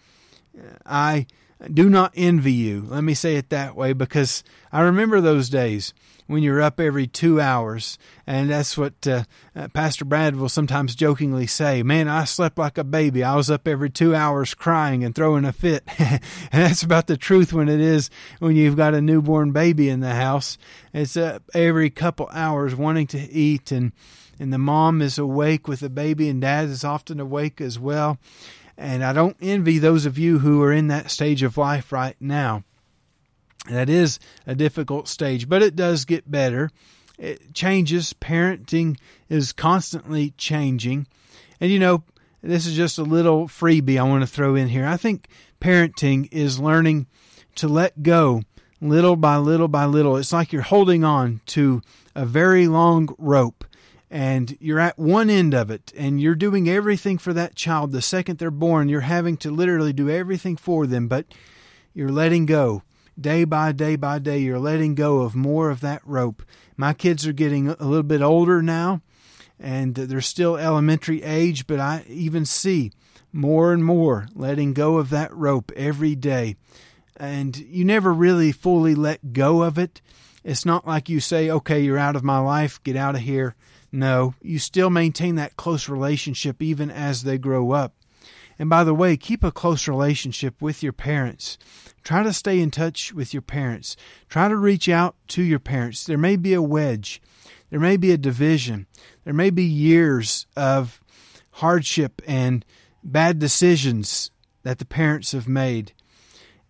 I 0.86 1.28
do 1.68 1.90
not 1.90 2.14
envy 2.16 2.54
you. 2.54 2.86
Let 2.88 3.04
me 3.04 3.14
say 3.14 3.36
it 3.36 3.50
that 3.50 3.76
way 3.76 3.94
because 3.94 4.44
I 4.72 4.82
remember 4.82 5.22
those 5.22 5.50
days 5.50 5.94
when 6.32 6.44
you're 6.44 6.62
up 6.62 6.80
every 6.80 7.08
two 7.08 7.42
hours. 7.42 8.00
And 8.26 8.50
that's 8.50 8.78
what 8.78 9.06
uh, 9.06 9.24
uh, 9.56 9.68
Pastor 9.68 10.06
Brad 10.06 10.38
will 10.38 10.50
sometimes 10.50 10.96
jokingly 10.96 11.46
say 11.46 11.84
Man, 11.84 12.08
I 12.08 12.24
slept 12.24 12.58
like 12.58 12.78
a 12.78 12.84
baby. 12.84 13.24
I 13.24 13.36
was 13.36 13.52
up 13.52 13.68
every 13.68 13.90
two 13.90 14.16
hours 14.16 14.54
crying 14.54 15.04
and 15.04 15.14
throwing 15.14 15.46
a 15.46 15.52
fit. 15.52 15.84
and 16.00 16.22
that's 16.52 16.84
about 16.84 17.08
the 17.08 17.18
truth 17.18 17.54
when 17.54 17.70
it 17.70 17.82
is 17.82 18.10
when 18.40 18.56
you've 18.56 18.78
got 18.78 18.94
a 18.94 19.02
newborn 19.02 19.52
baby 19.52 19.90
in 19.90 20.00
the 20.00 20.16
house. 20.16 20.58
It's 20.94 21.18
uh, 21.18 21.40
every 21.54 21.90
couple 21.90 22.30
hours 22.32 22.76
wanting 22.76 23.08
to 23.08 23.20
eat, 23.20 23.72
and, 23.72 23.92
and 24.40 24.52
the 24.52 24.58
mom 24.58 25.02
is 25.02 25.18
awake 25.18 25.68
with 25.68 25.82
the 25.82 25.90
baby, 25.90 26.30
and 26.30 26.42
dad 26.42 26.70
is 26.70 26.84
often 26.84 27.20
awake 27.20 27.62
as 27.62 27.78
well. 27.78 28.18
And 28.78 29.04
I 29.04 29.14
don't 29.14 29.38
envy 29.42 29.78
those 29.78 30.06
of 30.06 30.18
you 30.18 30.40
who 30.40 30.62
are 30.64 30.74
in 30.74 30.88
that 30.88 31.12
stage 31.12 31.44
of 31.44 31.58
life 31.58 31.92
right 31.92 32.16
now. 32.20 32.64
That 33.70 33.90
is 33.90 34.20
a 34.48 34.56
difficult 34.56 35.08
stage, 35.08 35.48
but 35.48 35.62
it 35.62 35.76
does 35.76 36.06
get 36.06 36.30
better. 36.30 36.72
It 37.18 37.54
changes. 37.54 38.14
Parenting 38.14 38.98
is 39.30 39.54
constantly 39.54 40.32
changing. 40.38 41.06
And 41.60 41.70
you 41.70 41.78
know, 41.78 42.04
this 42.42 42.66
is 42.66 42.76
just 42.76 42.98
a 42.98 43.04
little 43.04 43.48
freebie 43.48 44.00
I 44.00 44.04
want 44.04 44.24
to 44.24 44.28
throw 44.28 44.56
in 44.56 44.70
here. 44.70 44.88
I 44.88 44.98
think 44.98 45.28
parenting 45.62 46.28
is 46.32 46.60
learning 46.60 47.06
to 47.56 47.68
let 47.68 48.02
go 48.02 48.42
little 48.82 49.16
by 49.16 49.38
little 49.38 49.68
by 49.68 49.86
little. 49.86 50.18
It's 50.18 50.34
like 50.34 50.52
you're 50.52 50.64
holding 50.64 51.04
on 51.04 51.42
to 51.48 51.82
a 52.16 52.26
very 52.26 52.68
long 52.68 53.14
rope 53.20 53.64
and 54.12 54.58
you're 54.60 54.80
at 54.80 55.00
one 55.00 55.30
end 55.30 55.54
of 55.54 55.72
it 55.72 55.94
and 55.96 56.20
you're 56.20 56.36
doing 56.36 56.68
everything 56.68 57.18
for 57.18 57.32
that 57.32 57.56
child 57.56 57.94
the 57.94 58.02
second 58.02 58.38
they're 58.38 58.52
born. 58.52 58.90
You're 58.90 59.02
having 59.02 59.38
to 59.38 59.50
literally 59.50 59.94
do 59.94 60.10
everything 60.10 60.58
for 60.58 60.86
them, 60.86 61.08
but 61.08 61.26
you're 61.94 62.12
letting 62.12 62.46
go 62.46 62.84
day 63.20 63.46
by 63.46 63.72
day 63.72 63.96
by 63.96 64.20
day, 64.20 64.40
you're 64.40 64.60
letting 64.60 64.96
go 64.96 65.22
of 65.22 65.34
more 65.34 65.70
of 65.70 65.80
that 65.80 66.02
rope. 66.06 66.44
My 66.76 66.94
kids 66.94 67.26
are 67.26 67.34
getting 67.34 67.70
a 67.70 67.86
little 67.86 68.04
bit 68.04 68.22
older 68.22 68.62
now, 68.62 69.02
and 69.60 69.96
they're 69.96 70.22
still 70.22 70.58
elementary 70.58 71.24
age, 71.24 71.66
but 71.66 71.80
I 71.80 72.04
even 72.08 72.46
see 72.46 72.92
more 73.32 73.72
and 73.72 73.86
more 73.86 74.28
letting 74.36 74.74
go 74.74 74.98
of 74.98 75.10
that 75.12 75.34
rope 75.34 75.72
every 75.76 76.16
day. 76.16 76.58
And 77.16 77.56
you 77.56 77.86
never 77.86 78.12
really 78.12 78.52
fully 78.52 78.96
let 78.96 79.32
go 79.32 79.62
of 79.62 79.78
it. 79.78 80.02
It's 80.44 80.66
not 80.66 80.88
like 80.88 81.08
you 81.08 81.20
say, 81.20 81.50
okay, 81.50 81.82
you're 81.82 81.98
out 81.98 82.16
of 82.16 82.24
my 82.24 82.40
life, 82.40 82.82
get 82.84 82.96
out 82.96 83.16
of 83.16 83.22
here. 83.22 83.56
No, 83.92 84.36
you 84.42 84.60
still 84.60 84.90
maintain 84.90 85.36
that 85.36 85.58
close 85.58 85.90
relationship 85.90 86.62
even 86.62 86.90
as 86.90 87.24
they 87.24 87.38
grow 87.38 87.72
up. 87.72 87.94
And 88.58 88.70
by 88.70 88.84
the 88.84 88.94
way, 88.94 89.18
keep 89.18 89.44
a 89.44 89.52
close 89.52 89.88
relationship 89.88 90.62
with 90.62 90.84
your 90.84 90.94
parents. 90.94 91.58
Try 92.04 92.24
to 92.24 92.32
stay 92.32 92.60
in 92.60 92.72
touch 92.72 93.14
with 93.14 93.34
your 93.34 93.42
parents. 93.42 93.98
Try 94.30 94.48
to 94.48 94.56
reach 94.56 94.88
out 94.88 95.16
to 95.30 95.42
your 95.42 95.60
parents. 95.60 96.06
There 96.06 96.18
may 96.18 96.36
be 96.36 96.54
a 96.54 96.62
wedge, 96.62 97.22
there 97.70 97.80
may 97.80 97.98
be 97.98 98.12
a 98.12 98.18
division, 98.18 98.88
there 99.24 99.34
may 99.34 99.50
be 99.50 99.64
years 99.64 100.46
of 100.56 101.02
hardship 101.54 102.22
and 102.28 102.64
bad 103.04 103.40
decisions 103.40 104.32
that 104.64 104.80
the 104.80 104.86
parents 104.86 105.32
have 105.32 105.48
made. 105.48 105.94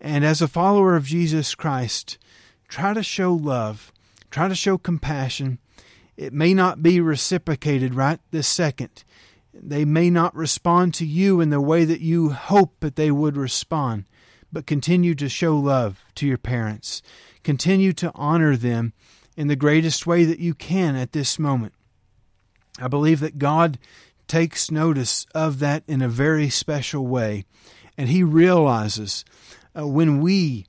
And 0.00 0.24
as 0.24 0.42
a 0.42 0.48
follower 0.48 0.96
of 0.96 1.06
Jesus 1.06 1.54
Christ, 1.54 2.18
try 2.68 2.94
to 2.94 3.02
show 3.02 3.32
love, 3.32 3.92
try 4.30 4.48
to 4.48 4.54
show 4.54 4.78
compassion. 4.78 5.58
It 6.16 6.32
may 6.32 6.54
not 6.54 6.82
be 6.82 7.00
reciprocated 7.00 7.94
right 7.94 8.20
this 8.30 8.48
second. 8.48 9.04
They 9.54 9.84
may 9.84 10.10
not 10.10 10.34
respond 10.34 10.94
to 10.94 11.06
you 11.06 11.40
in 11.40 11.50
the 11.50 11.60
way 11.60 11.84
that 11.84 12.00
you 12.00 12.30
hope 12.30 12.80
that 12.80 12.96
they 12.96 13.10
would 13.10 13.36
respond 13.36 14.04
but 14.52 14.66
continue 14.66 15.14
to 15.14 15.28
show 15.28 15.56
love 15.56 16.04
to 16.16 16.26
your 16.26 16.38
parents. 16.38 17.02
Continue 17.42 17.92
to 17.94 18.12
honor 18.14 18.56
them 18.56 18.92
in 19.36 19.48
the 19.48 19.56
greatest 19.56 20.06
way 20.06 20.24
that 20.24 20.38
you 20.38 20.52
can 20.54 20.94
at 20.94 21.12
this 21.12 21.38
moment. 21.38 21.72
I 22.78 22.88
believe 22.88 23.20
that 23.20 23.38
God 23.38 23.78
takes 24.28 24.70
notice 24.70 25.26
of 25.34 25.58
that 25.60 25.82
in 25.88 26.02
a 26.02 26.08
very 26.08 26.50
special 26.50 27.06
way, 27.06 27.44
and 27.96 28.10
He 28.10 28.22
realizes 28.22 29.24
uh, 29.78 29.86
when 29.86 30.20
we 30.20 30.66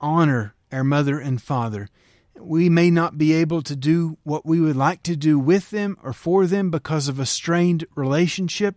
honor 0.00 0.54
our 0.72 0.84
mother 0.84 1.18
and 1.18 1.40
father, 1.40 1.88
we 2.40 2.68
may 2.68 2.90
not 2.90 3.18
be 3.18 3.32
able 3.32 3.62
to 3.62 3.76
do 3.76 4.18
what 4.22 4.46
we 4.46 4.60
would 4.60 4.76
like 4.76 5.02
to 5.04 5.16
do 5.16 5.38
with 5.38 5.70
them 5.70 5.96
or 6.02 6.12
for 6.12 6.46
them 6.46 6.70
because 6.70 7.08
of 7.08 7.18
a 7.18 7.26
strained 7.26 7.86
relationship, 7.94 8.76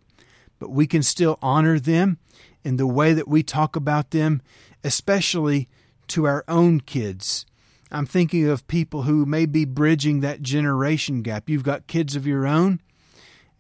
but 0.60 0.72
we 0.72 0.88
can 0.88 1.04
still 1.04 1.38
honor 1.42 1.80
them 1.80 2.18
in 2.64 2.78
the 2.78 2.88
way 2.88 3.14
that 3.14 3.28
we 3.28 3.44
talk 3.44 3.76
about 3.76 4.12
them, 4.12 4.42
especially 4.84 5.68
to 6.08 6.26
our 6.26 6.44
own 6.48 6.80
kids. 6.82 7.46
I'm 7.92 8.06
thinking 8.06 8.48
of 8.48 8.68
people 8.68 9.04
who 9.04 9.26
may 9.26 9.46
be 9.46 9.66
bridging 9.66 10.22
that 10.22 10.42
generation 10.42 11.22
gap. 11.22 11.50
You've 11.50 11.64
got 11.64 11.88
kids 11.88 12.16
of 12.16 12.26
your 12.26 12.48
own, 12.48 12.80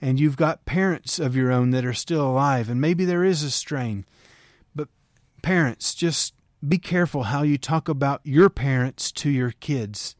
and 0.01 0.19
you've 0.19 0.37
got 0.37 0.65
parents 0.65 1.19
of 1.19 1.35
your 1.35 1.51
own 1.51 1.71
that 1.71 1.85
are 1.85 1.93
still 1.93 2.25
alive, 2.29 2.69
and 2.69 2.79
maybe 2.79 3.03
there 3.03 3.23
is 3.23 3.43
a 3.43 3.51
strain. 3.51 4.05
But 4.73 4.87
parents, 5.41 5.93
just 5.93 6.33
be 6.67 6.77
careful 6.77 7.23
how 7.23 7.41
you 7.41 7.57
talk 7.57 7.89
about 7.89 8.21
your 8.23 8.49
parents 8.49 9.11
to 9.13 9.29
your 9.29 9.51
kids. 9.59 10.15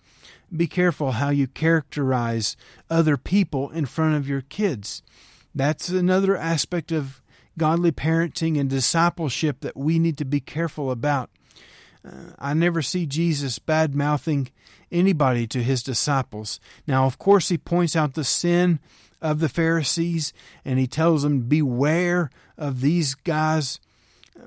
Be 0.55 0.67
careful 0.67 1.13
how 1.13 1.29
you 1.29 1.47
characterize 1.47 2.57
other 2.89 3.15
people 3.15 3.69
in 3.69 3.85
front 3.85 4.15
of 4.15 4.27
your 4.27 4.41
kids. 4.41 5.01
That's 5.53 5.89
another 5.89 6.35
aspect 6.35 6.91
of 6.91 7.21
godly 7.57 7.91
parenting 7.91 8.59
and 8.59 8.69
discipleship 8.69 9.61
that 9.61 9.77
we 9.77 9.99
need 9.99 10.17
to 10.17 10.25
be 10.25 10.39
careful 10.39 10.91
about. 10.91 11.29
Uh, 12.05 12.31
I 12.39 12.53
never 12.53 12.81
see 12.81 13.05
Jesus 13.05 13.59
bad 13.59 13.93
mouthing 13.93 14.49
anybody 14.91 15.47
to 15.47 15.61
his 15.61 15.83
disciples. 15.83 16.59
Now, 16.87 17.05
of 17.05 17.17
course, 17.17 17.49
he 17.49 17.57
points 17.57 17.95
out 17.95 18.13
the 18.13 18.23
sin 18.23 18.79
of 19.21 19.39
the 19.39 19.49
Pharisees 19.49 20.33
and 20.65 20.79
he 20.79 20.87
tells 20.87 21.23
them, 21.23 21.41
Beware 21.41 22.31
of 22.57 22.81
these 22.81 23.13
guys. 23.13 23.79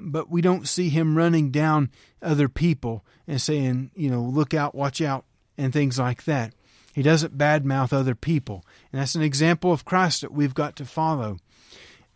But 0.01 0.31
we 0.31 0.41
don't 0.41 0.69
see 0.69 0.89
him 0.89 1.17
running 1.17 1.51
down 1.51 1.91
other 2.23 2.49
people 2.49 3.05
and 3.27 3.41
saying, 3.41 3.91
you 3.95 4.11
know, 4.11 4.23
look 4.23 4.55
out, 4.55 4.75
watch 4.75 5.01
out, 5.01 5.25
and 5.57 5.73
things 5.73 5.99
like 5.99 6.25
that. 6.25 6.53
He 6.95 7.03
doesn't 7.03 7.37
badmouth 7.37 7.93
other 7.93 8.15
people. 8.15 8.65
And 8.93 9.01
that's 9.01 9.15
an 9.15 9.23
example 9.23 9.73
of 9.73 9.85
Christ 9.85 10.21
that 10.21 10.33
we've 10.33 10.55
got 10.55 10.77
to 10.77 10.85
follow. 10.85 11.39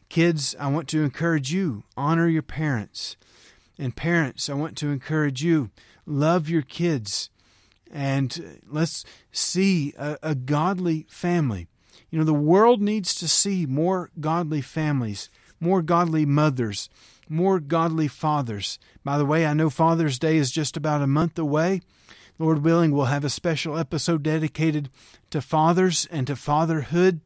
Kids, 0.09 0.55
I 0.59 0.69
want 0.69 0.89
to 0.89 1.03
encourage 1.03 1.53
you 1.53 1.83
honor 1.97 2.29
your 2.29 2.43
parents. 2.43 3.17
And 3.79 3.95
parents, 3.95 4.49
I 4.49 4.55
want 4.55 4.77
to 4.79 4.91
encourage 4.91 5.43
you 5.43 5.71
love 6.07 6.49
your 6.49 6.63
kids. 6.63 7.31
And 7.91 8.61
let's 8.67 9.05
see 9.33 9.95
a, 9.99 10.19
a 10.23 10.35
godly 10.35 11.07
family. 11.09 11.67
You 12.11 12.19
know, 12.19 12.25
the 12.25 12.33
world 12.33 12.81
needs 12.81 13.15
to 13.17 13.29
see 13.29 13.67
more 13.67 14.11
godly 14.21 14.61
families, 14.61 15.29
more 15.61 15.83
godly 15.83 16.25
mothers, 16.25 16.89
more 17.31 17.61
godly 17.61 18.09
fathers. 18.09 18.79
By 19.05 19.19
the 19.19 19.25
way, 19.25 19.47
I 19.47 19.55
know 19.55 19.71
Father's 19.71 20.19
Day 20.19 20.37
is 20.37 20.51
just 20.51 20.77
about 20.77 21.03
a 21.03 21.07
month 21.07 21.39
away. 21.39 21.81
Lord 22.39 22.65
willing, 22.65 22.93
we'll 22.93 23.07
have 23.07 23.25
a 23.25 23.31
special 23.31 23.77
episode 23.77 24.23
dedicated 24.23 24.91
to 25.31 25.41
fathers 25.41 26.07
and 26.11 26.27
to 26.27 26.37
fatherhood. 26.37 27.21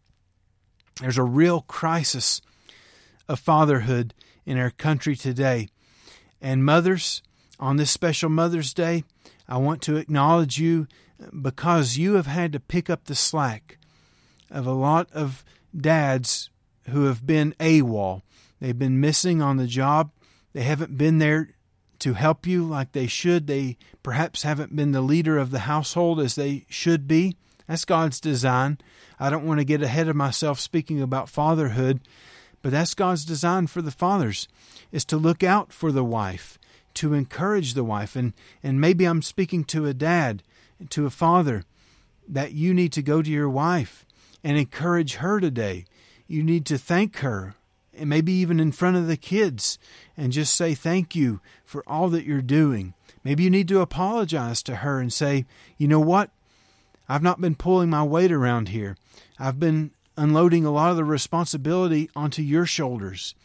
There's 1.00 1.18
a 1.18 1.22
real 1.22 1.60
crisis 1.62 2.40
of 3.28 3.38
fatherhood 3.38 4.14
in 4.46 4.58
our 4.58 4.70
country 4.70 5.16
today. 5.16 5.68
And 6.40 6.64
mothers, 6.64 7.22
on 7.60 7.76
this 7.76 7.90
special 7.90 8.30
Mother's 8.30 8.74
Day, 8.74 9.04
I 9.48 9.58
want 9.58 9.82
to 9.82 9.96
acknowledge 9.96 10.58
you 10.58 10.86
because 11.40 11.96
you 11.96 12.14
have 12.14 12.26
had 12.26 12.52
to 12.52 12.60
pick 12.60 12.90
up 12.90 13.04
the 13.04 13.14
slack 13.14 13.78
of 14.50 14.66
a 14.66 14.72
lot 14.72 15.08
of 15.12 15.44
dads 15.76 16.50
who 16.88 17.04
have 17.04 17.26
been 17.26 17.54
AWOL. 17.60 18.22
They've 18.62 18.78
been 18.78 19.00
missing 19.00 19.42
on 19.42 19.56
the 19.56 19.66
job. 19.66 20.12
They 20.52 20.62
haven't 20.62 20.96
been 20.96 21.18
there 21.18 21.48
to 21.98 22.14
help 22.14 22.46
you 22.46 22.62
like 22.62 22.92
they 22.92 23.08
should. 23.08 23.48
They 23.48 23.76
perhaps 24.04 24.44
haven't 24.44 24.76
been 24.76 24.92
the 24.92 25.00
leader 25.00 25.36
of 25.36 25.50
the 25.50 25.60
household 25.60 26.20
as 26.20 26.36
they 26.36 26.64
should 26.68 27.08
be. 27.08 27.36
That's 27.66 27.84
God's 27.84 28.20
design. 28.20 28.78
I 29.18 29.30
don't 29.30 29.46
want 29.46 29.58
to 29.58 29.64
get 29.64 29.82
ahead 29.82 30.06
of 30.06 30.14
myself 30.14 30.60
speaking 30.60 31.02
about 31.02 31.28
fatherhood, 31.28 32.02
but 32.62 32.70
that's 32.70 32.94
God's 32.94 33.24
design 33.24 33.66
for 33.66 33.82
the 33.82 33.90
fathers 33.90 34.46
is 34.92 35.04
to 35.06 35.16
look 35.16 35.42
out 35.42 35.72
for 35.72 35.90
the 35.90 36.04
wife, 36.04 36.56
to 36.94 37.14
encourage 37.14 37.74
the 37.74 37.82
wife. 37.82 38.14
And, 38.14 38.32
and 38.62 38.80
maybe 38.80 39.06
I'm 39.06 39.22
speaking 39.22 39.64
to 39.64 39.86
a 39.86 39.94
dad, 39.94 40.44
to 40.90 41.04
a 41.04 41.10
father, 41.10 41.64
that 42.28 42.52
you 42.52 42.72
need 42.74 42.92
to 42.92 43.02
go 43.02 43.22
to 43.22 43.30
your 43.30 43.50
wife 43.50 44.06
and 44.44 44.56
encourage 44.56 45.14
her 45.14 45.40
today. 45.40 45.84
You 46.28 46.44
need 46.44 46.64
to 46.66 46.78
thank 46.78 47.16
her, 47.16 47.56
and 48.02 48.08
maybe 48.08 48.32
even 48.32 48.58
in 48.58 48.72
front 48.72 48.96
of 48.96 49.06
the 49.06 49.16
kids, 49.16 49.78
and 50.16 50.32
just 50.32 50.56
say 50.56 50.74
thank 50.74 51.14
you 51.14 51.40
for 51.64 51.84
all 51.86 52.08
that 52.08 52.24
you're 52.24 52.42
doing. 52.42 52.94
Maybe 53.22 53.44
you 53.44 53.50
need 53.50 53.68
to 53.68 53.80
apologize 53.80 54.60
to 54.64 54.76
her 54.76 54.98
and 54.98 55.12
say, 55.12 55.46
you 55.78 55.86
know 55.86 56.00
what? 56.00 56.30
I've 57.08 57.22
not 57.22 57.40
been 57.40 57.54
pulling 57.54 57.90
my 57.90 58.02
weight 58.02 58.32
around 58.32 58.70
here. 58.70 58.96
I've 59.38 59.60
been 59.60 59.92
unloading 60.16 60.64
a 60.64 60.72
lot 60.72 60.90
of 60.90 60.96
the 60.96 61.04
responsibility 61.04 62.10
onto 62.16 62.42
your 62.42 62.66
shoulders. 62.66 63.36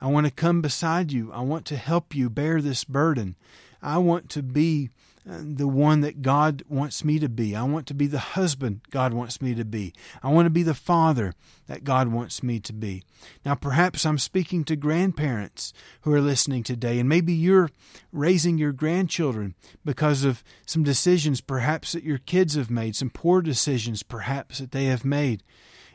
I 0.00 0.06
want 0.06 0.26
to 0.26 0.32
come 0.32 0.62
beside 0.62 1.12
you. 1.12 1.30
I 1.30 1.42
want 1.42 1.66
to 1.66 1.76
help 1.76 2.14
you 2.14 2.30
bear 2.30 2.62
this 2.62 2.84
burden. 2.84 3.36
I 3.82 3.98
want 3.98 4.30
to 4.30 4.42
be 4.42 4.88
the 5.26 5.66
one 5.66 6.02
that 6.02 6.22
God 6.22 6.62
wants 6.68 7.04
me 7.04 7.18
to 7.18 7.28
be. 7.28 7.56
I 7.56 7.64
want 7.64 7.88
to 7.88 7.94
be 7.94 8.06
the 8.06 8.18
husband 8.18 8.82
God 8.90 9.12
wants 9.12 9.42
me 9.42 9.56
to 9.56 9.64
be. 9.64 9.92
I 10.22 10.28
want 10.28 10.46
to 10.46 10.50
be 10.50 10.62
the 10.62 10.72
father 10.72 11.34
that 11.66 11.82
God 11.82 12.08
wants 12.08 12.44
me 12.44 12.60
to 12.60 12.72
be. 12.72 13.02
Now, 13.44 13.56
perhaps 13.56 14.06
I'm 14.06 14.18
speaking 14.18 14.62
to 14.64 14.76
grandparents 14.76 15.72
who 16.02 16.12
are 16.12 16.20
listening 16.20 16.62
today, 16.62 17.00
and 17.00 17.08
maybe 17.08 17.32
you're 17.32 17.70
raising 18.12 18.56
your 18.56 18.70
grandchildren 18.70 19.56
because 19.84 20.22
of 20.22 20.44
some 20.64 20.84
decisions 20.84 21.40
perhaps 21.40 21.92
that 21.92 22.04
your 22.04 22.18
kids 22.18 22.54
have 22.54 22.70
made, 22.70 22.94
some 22.94 23.10
poor 23.10 23.42
decisions 23.42 24.04
perhaps 24.04 24.58
that 24.58 24.70
they 24.70 24.84
have 24.84 25.04
made, 25.04 25.42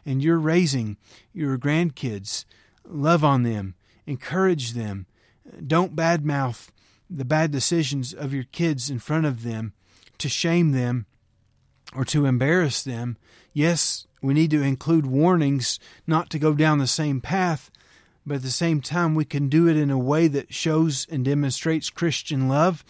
and 0.06 0.22
you're 0.22 0.40
raising 0.40 0.98
your 1.32 1.58
grandkids. 1.58 2.44
Love 2.86 3.24
on 3.24 3.44
them, 3.44 3.76
encourage 4.06 4.74
them. 4.74 5.06
Don't 5.66 5.96
badmouth 5.96 6.70
the 7.14 7.26
bad 7.26 7.52
decisions 7.52 8.14
of 8.14 8.34
your 8.34 8.46
kids 8.46 8.90
in 8.90 9.00
front 9.00 9.26
of 9.26 9.44
them 9.44 9.74
to 10.18 10.30
shame 10.30 10.72
them 10.72 11.06
or 11.96 12.06
to 12.06 12.26
embarrass 12.26 12.82
them. 12.82 13.18
Yes, 13.54 14.08
we 14.22 14.34
need 14.34 14.52
to 14.52 14.62
include 14.62 15.06
warnings 15.06 15.80
not 16.08 16.30
to 16.30 16.40
go 16.40 16.54
down 16.54 16.78
the 16.78 16.88
same 16.88 17.20
path, 17.20 17.70
but 18.26 18.36
at 18.36 18.42
the 18.44 18.52
same 18.52 18.82
time, 18.82 19.16
we 19.16 19.26
can 19.26 19.50
do 19.50 19.68
it 19.68 19.76
in 19.76 19.90
a 19.90 19.98
way 19.98 20.28
that 20.28 20.54
shows 20.54 21.08
and 21.10 21.26
demonstrates 21.26 21.90
Christian 21.90 22.48
love 22.48 22.86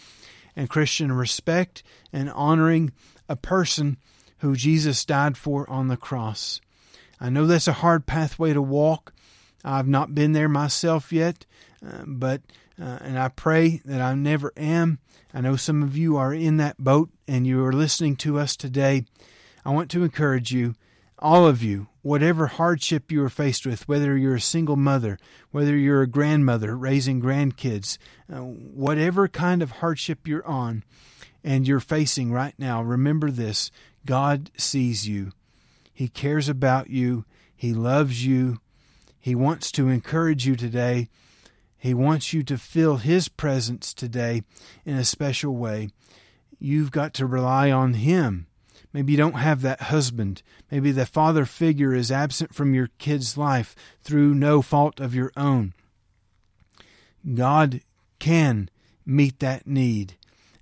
and 0.55 0.69
Christian 0.69 1.12
respect 1.12 1.84
and 2.12 2.29
honoring 2.31 2.91
a 3.29 3.36
person 3.36 3.97
who 4.39 4.55
Jesus 4.55 5.05
died 5.05 5.38
for 5.38 5.67
on 5.69 5.88
the 5.88 5.97
cross. 5.97 6.60
I 7.19 7.29
know 7.29 7.47
that's 7.47 7.67
a 7.67 7.73
hard 7.73 8.05
pathway 8.05 8.53
to 8.53 8.62
walk. 8.62 9.13
I've 9.63 9.88
not 9.88 10.13
been 10.13 10.34
there 10.34 10.49
myself 10.49 11.13
yet, 11.13 11.45
uh, 11.86 12.03
but 12.05 12.41
uh, 12.82 12.98
and 13.02 13.20
I 13.20 13.28
pray 13.28 13.82
that 13.86 14.02
I 14.02 14.15
never 14.15 14.52
am. 14.58 15.00
I 15.34 15.41
know 15.41 15.56
some 15.56 15.84
of 15.84 15.96
you 15.96 16.17
are 16.17 16.34
in 16.34 16.58
that 16.58 16.78
boat 16.80 17.10
and 17.28 17.46
you 17.46 17.63
are 17.63 17.72
listening 17.72 18.15
to 18.17 18.39
us 18.39 18.56
today. 18.56 19.06
I 19.63 19.70
want 19.70 19.91
to 19.91 20.04
encourage 20.04 20.52
you, 20.52 20.74
all 21.20 21.46
of 21.46 21.62
you, 21.62 21.88
whatever 22.02 22.48
hardship 22.48 23.12
you 23.12 23.24
are 23.24 23.30
faced 23.30 23.67
with, 23.67 23.88
whether 23.88 24.17
you're 24.17 24.36
a 24.36 24.41
single 24.41 24.76
mother, 24.76 25.20
whether 25.52 25.78
you're 25.78 26.02
a 26.02 26.08
grandmother 26.08 26.76
raising 26.76 27.22
grandkids, 27.22 28.00
uh, 28.34 28.39
whatever 28.39 29.28
kind 29.28 29.62
of 29.62 29.72
hardship 29.74 30.28
you're 30.28 30.46
on 30.48 30.84
and 31.44 31.67
you're 31.67 31.80
facing 31.80 32.32
right 32.32 32.56
now, 32.58 32.82
remember 32.82 33.30
this 33.30 33.70
God 34.08 34.50
sees 34.58 35.08
you. 35.08 35.34
He 35.94 36.08
cares 36.08 36.50
about 36.50 36.89
you. 36.89 37.26
He 37.56 37.76
loves 37.76 38.26
you. 38.26 38.60
He 39.20 39.36
wants 39.36 39.72
to 39.74 39.88
encourage 39.88 40.48
you 40.48 40.56
today 40.56 41.10
he 41.82 41.96
wants 41.96 42.32
you 42.32 42.44
to 42.44 42.60
feel 42.60 42.98
His 42.98 43.28
presence 43.28 43.91
today 43.91 44.44
in 44.86 44.98
a 44.98 45.04
special 45.04 45.56
way. 45.56 45.89
You've 46.60 46.91
got 46.91 47.15
to 47.15 47.26
rely 47.26 47.72
on 47.72 47.96
Him. 47.96 48.46
Maybe 48.94 49.13
you 49.13 49.17
don't 49.17 49.34
have 49.34 49.63
that 49.63 49.82
husband. 49.82 50.44
Maybe 50.70 50.91
the 50.91 51.08
father 51.08 51.44
figure 51.44 51.96
is 51.96 52.12
absent 52.12 52.54
from 52.54 52.76
your 52.76 52.89
kid's 53.00 53.36
life 53.36 53.76
through 54.04 54.36
no 54.36 54.62
fault 54.62 55.00
of 55.00 55.15
your 55.15 55.32
own. 55.36 55.74
God 57.34 57.82
can 58.20 58.70
meet 59.04 59.39
that 59.39 59.65
need. 59.65 60.13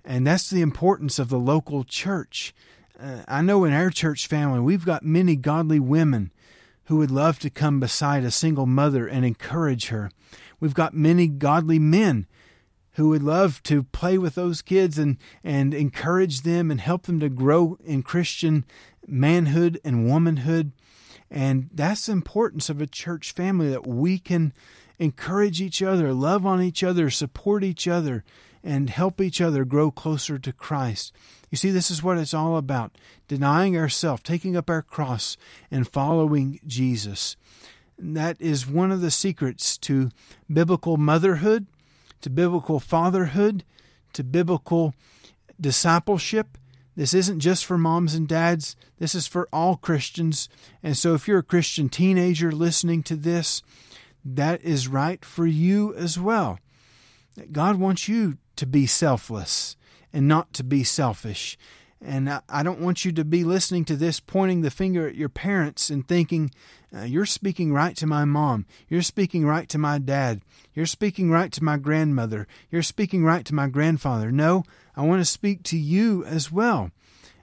And 0.02 0.26
that's 0.26 0.48
the 0.48 0.62
importance 0.62 1.18
of 1.18 1.28
the 1.28 1.38
local 1.38 1.84
church. 1.84 2.54
Uh, 2.98 3.24
I 3.28 3.42
know 3.42 3.64
in 3.64 3.74
our 3.74 3.90
church 3.90 4.26
family, 4.26 4.60
we've 4.60 4.86
got 4.86 5.04
many 5.04 5.36
godly 5.36 5.80
women 5.80 6.32
who 6.90 6.96
would 6.96 7.10
love 7.12 7.38
to 7.38 7.48
come 7.48 7.78
beside 7.78 8.24
a 8.24 8.32
single 8.32 8.66
mother 8.66 9.06
and 9.06 9.24
encourage 9.24 9.90
her. 9.90 10.10
We've 10.58 10.74
got 10.74 10.92
many 10.92 11.28
godly 11.28 11.78
men 11.78 12.26
who 12.94 13.10
would 13.10 13.22
love 13.22 13.62
to 13.62 13.84
play 13.84 14.18
with 14.18 14.34
those 14.34 14.60
kids 14.60 14.98
and, 14.98 15.16
and 15.44 15.72
encourage 15.72 16.42
them 16.42 16.68
and 16.68 16.80
help 16.80 17.04
them 17.04 17.20
to 17.20 17.28
grow 17.28 17.78
in 17.84 18.02
Christian 18.02 18.64
manhood 19.06 19.80
and 19.84 20.10
womanhood. 20.10 20.72
And 21.30 21.70
that's 21.72 22.06
the 22.06 22.12
importance 22.12 22.68
of 22.68 22.80
a 22.80 22.88
church 22.88 23.30
family 23.30 23.70
that 23.70 23.86
we 23.86 24.18
can 24.18 24.52
encourage 24.98 25.62
each 25.62 25.84
other, 25.84 26.12
love 26.12 26.44
on 26.44 26.60
each 26.60 26.82
other, 26.82 27.08
support 27.08 27.62
each 27.62 27.86
other, 27.86 28.24
and 28.62 28.90
help 28.90 29.20
each 29.20 29.40
other 29.40 29.64
grow 29.64 29.90
closer 29.90 30.38
to 30.38 30.52
Christ. 30.52 31.12
You 31.50 31.56
see, 31.56 31.70
this 31.70 31.90
is 31.90 32.02
what 32.02 32.18
it's 32.18 32.34
all 32.34 32.56
about 32.56 32.96
denying 33.28 33.76
ourselves, 33.76 34.22
taking 34.22 34.56
up 34.56 34.68
our 34.68 34.82
cross, 34.82 35.36
and 35.70 35.88
following 35.88 36.60
Jesus. 36.66 37.36
That 37.98 38.40
is 38.40 38.66
one 38.66 38.90
of 38.90 39.00
the 39.00 39.10
secrets 39.10 39.76
to 39.78 40.10
biblical 40.52 40.96
motherhood, 40.96 41.66
to 42.22 42.30
biblical 42.30 42.80
fatherhood, 42.80 43.64
to 44.12 44.24
biblical 44.24 44.94
discipleship. 45.60 46.58
This 46.96 47.14
isn't 47.14 47.40
just 47.40 47.64
for 47.64 47.78
moms 47.78 48.14
and 48.14 48.26
dads, 48.26 48.76
this 48.98 49.14
is 49.14 49.26
for 49.26 49.48
all 49.52 49.76
Christians. 49.76 50.48
And 50.82 50.96
so, 50.96 51.14
if 51.14 51.26
you're 51.26 51.38
a 51.38 51.42
Christian 51.42 51.88
teenager 51.88 52.52
listening 52.52 53.02
to 53.04 53.16
this, 53.16 53.62
that 54.24 54.62
is 54.62 54.88
right 54.88 55.24
for 55.24 55.46
you 55.46 55.94
as 55.94 56.18
well. 56.18 56.58
God 57.52 57.76
wants 57.76 58.08
you 58.08 58.38
to 58.60 58.66
be 58.66 58.86
selfless 58.86 59.74
and 60.12 60.28
not 60.28 60.52
to 60.52 60.62
be 60.62 60.84
selfish. 60.84 61.56
And 62.02 62.30
I 62.48 62.62
don't 62.62 62.80
want 62.80 63.06
you 63.06 63.12
to 63.12 63.24
be 63.24 63.42
listening 63.42 63.86
to 63.86 63.96
this, 63.96 64.20
pointing 64.20 64.60
the 64.60 64.70
finger 64.70 65.08
at 65.08 65.14
your 65.14 65.30
parents 65.30 65.88
and 65.88 66.06
thinking, 66.06 66.50
uh, 66.94 67.02
You're 67.02 67.26
speaking 67.26 67.72
right 67.72 67.96
to 67.96 68.06
my 68.06 68.26
mom. 68.26 68.66
You're 68.88 69.02
speaking 69.02 69.46
right 69.46 69.68
to 69.70 69.78
my 69.78 69.98
dad. 69.98 70.42
You're 70.74 70.86
speaking 70.86 71.30
right 71.30 71.50
to 71.52 71.64
my 71.64 71.78
grandmother. 71.78 72.46
You're 72.70 72.82
speaking 72.82 73.24
right 73.24 73.46
to 73.46 73.54
my 73.54 73.66
grandfather. 73.66 74.30
No, 74.30 74.64
I 74.94 75.02
want 75.02 75.20
to 75.20 75.26
speak 75.26 75.62
to 75.64 75.78
you 75.78 76.24
as 76.24 76.52
well. 76.52 76.90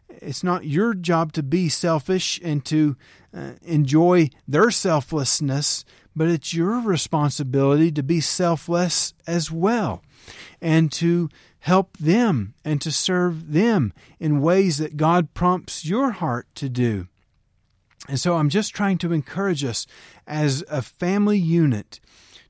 It's 0.10 0.43
not 0.43 0.65
your 0.65 0.93
job 0.93 1.34
to 1.34 1.43
be 1.43 1.67
selfish 1.67 2.39
and 2.43 2.63
to 2.65 2.95
uh, 3.36 3.53
enjoy 3.63 4.30
their 4.47 4.71
selflessness, 4.71 5.84
but 6.15 6.27
it's 6.27 6.53
your 6.53 6.80
responsibility 6.80 7.91
to 7.91 8.03
be 8.03 8.21
selfless 8.21 9.13
as 9.25 9.51
well 9.51 10.03
and 10.62 10.92
to 10.94 11.30
help 11.60 11.98
them 11.98 12.54
and 12.63 12.82
to 12.82 12.92
serve 12.92 13.52
them 13.52 13.94
in 14.20 14.42
ways 14.42 14.78
that 14.78 14.98
God 14.98 15.34
prompts 15.34 15.86
your 15.86 16.12
heart 16.12 16.48
to 16.56 16.70
do. 16.70 17.08
And 18.08 18.20
so 18.20 18.36
I'm 18.36 18.50
just 18.50 18.74
trying 18.74 18.98
to 19.00 19.12
encourage 19.12 19.63
us 19.63 19.86
as 20.26 20.63
a 20.70 20.82
family 20.82 21.38
unit 21.38 22.00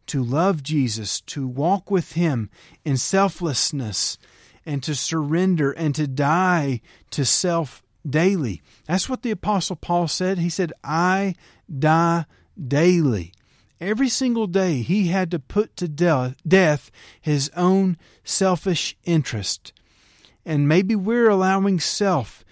to 0.08 0.24
love 0.24 0.64
Jesus, 0.64 1.22
to 1.22 1.48
walk 1.48 1.90
with 1.92 2.14
Him 2.14 2.50
in 2.86 2.98
selflessness, 2.98 4.18
and 4.66 4.84
to 4.84 4.96
surrender 4.96 5.72
and 5.72 5.96
to 5.96 6.08
die 6.08 6.82
to 7.12 7.26
self 7.26 7.82
daily. 8.08 8.62
That's 8.86 9.10
what 9.10 9.24
the 9.24 9.32
Apostle 9.32 9.76
Paul 9.76 10.08
said. 10.08 10.38
He 10.38 10.50
said, 10.50 10.74
I 10.84 11.36
die 11.68 12.26
daily. 12.68 13.34
Every 13.80 14.10
single 14.10 14.48
day 14.48 14.82
he 14.82 15.08
had 15.08 15.30
to 15.32 15.40
put 15.40 15.76
to 15.78 15.88
de- 15.88 16.36
death 16.48 16.90
his 17.22 17.52
own 17.56 17.98
selfish 18.24 18.98
interest. 19.04 19.72
And 20.46 20.68
maybe 20.68 20.96
we're 20.96 21.30
allowing 21.30 21.80
self 21.80 22.44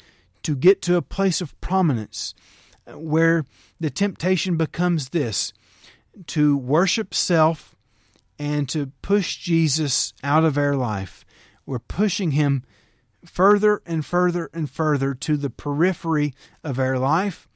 to 0.43 0.55
get 0.55 0.81
to 0.83 0.95
a 0.95 1.01
place 1.01 1.41
of 1.41 1.59
prominence 1.61 2.35
uh, 2.85 2.99
where 2.99 3.45
the 3.79 3.89
temptation 3.89 4.57
becomes 4.57 5.09
this 5.09 5.51
to 6.27 6.55
worship 6.55 7.13
self 7.13 7.75
and 8.37 8.69
to 8.69 8.91
push 9.01 9.37
Jesus 9.37 10.13
out 10.23 10.43
of 10.43 10.57
our 10.57 10.75
life. 10.75 11.25
We're 11.65 11.79
pushing 11.79 12.31
him 12.31 12.63
further 13.25 13.81
and 13.85 14.05
further 14.05 14.49
and 14.53 14.69
further 14.69 15.15
to 15.15 15.37
the 15.37 15.49
periphery 15.49 16.33
of 16.63 16.77
our 16.77 16.99
life 16.99 17.47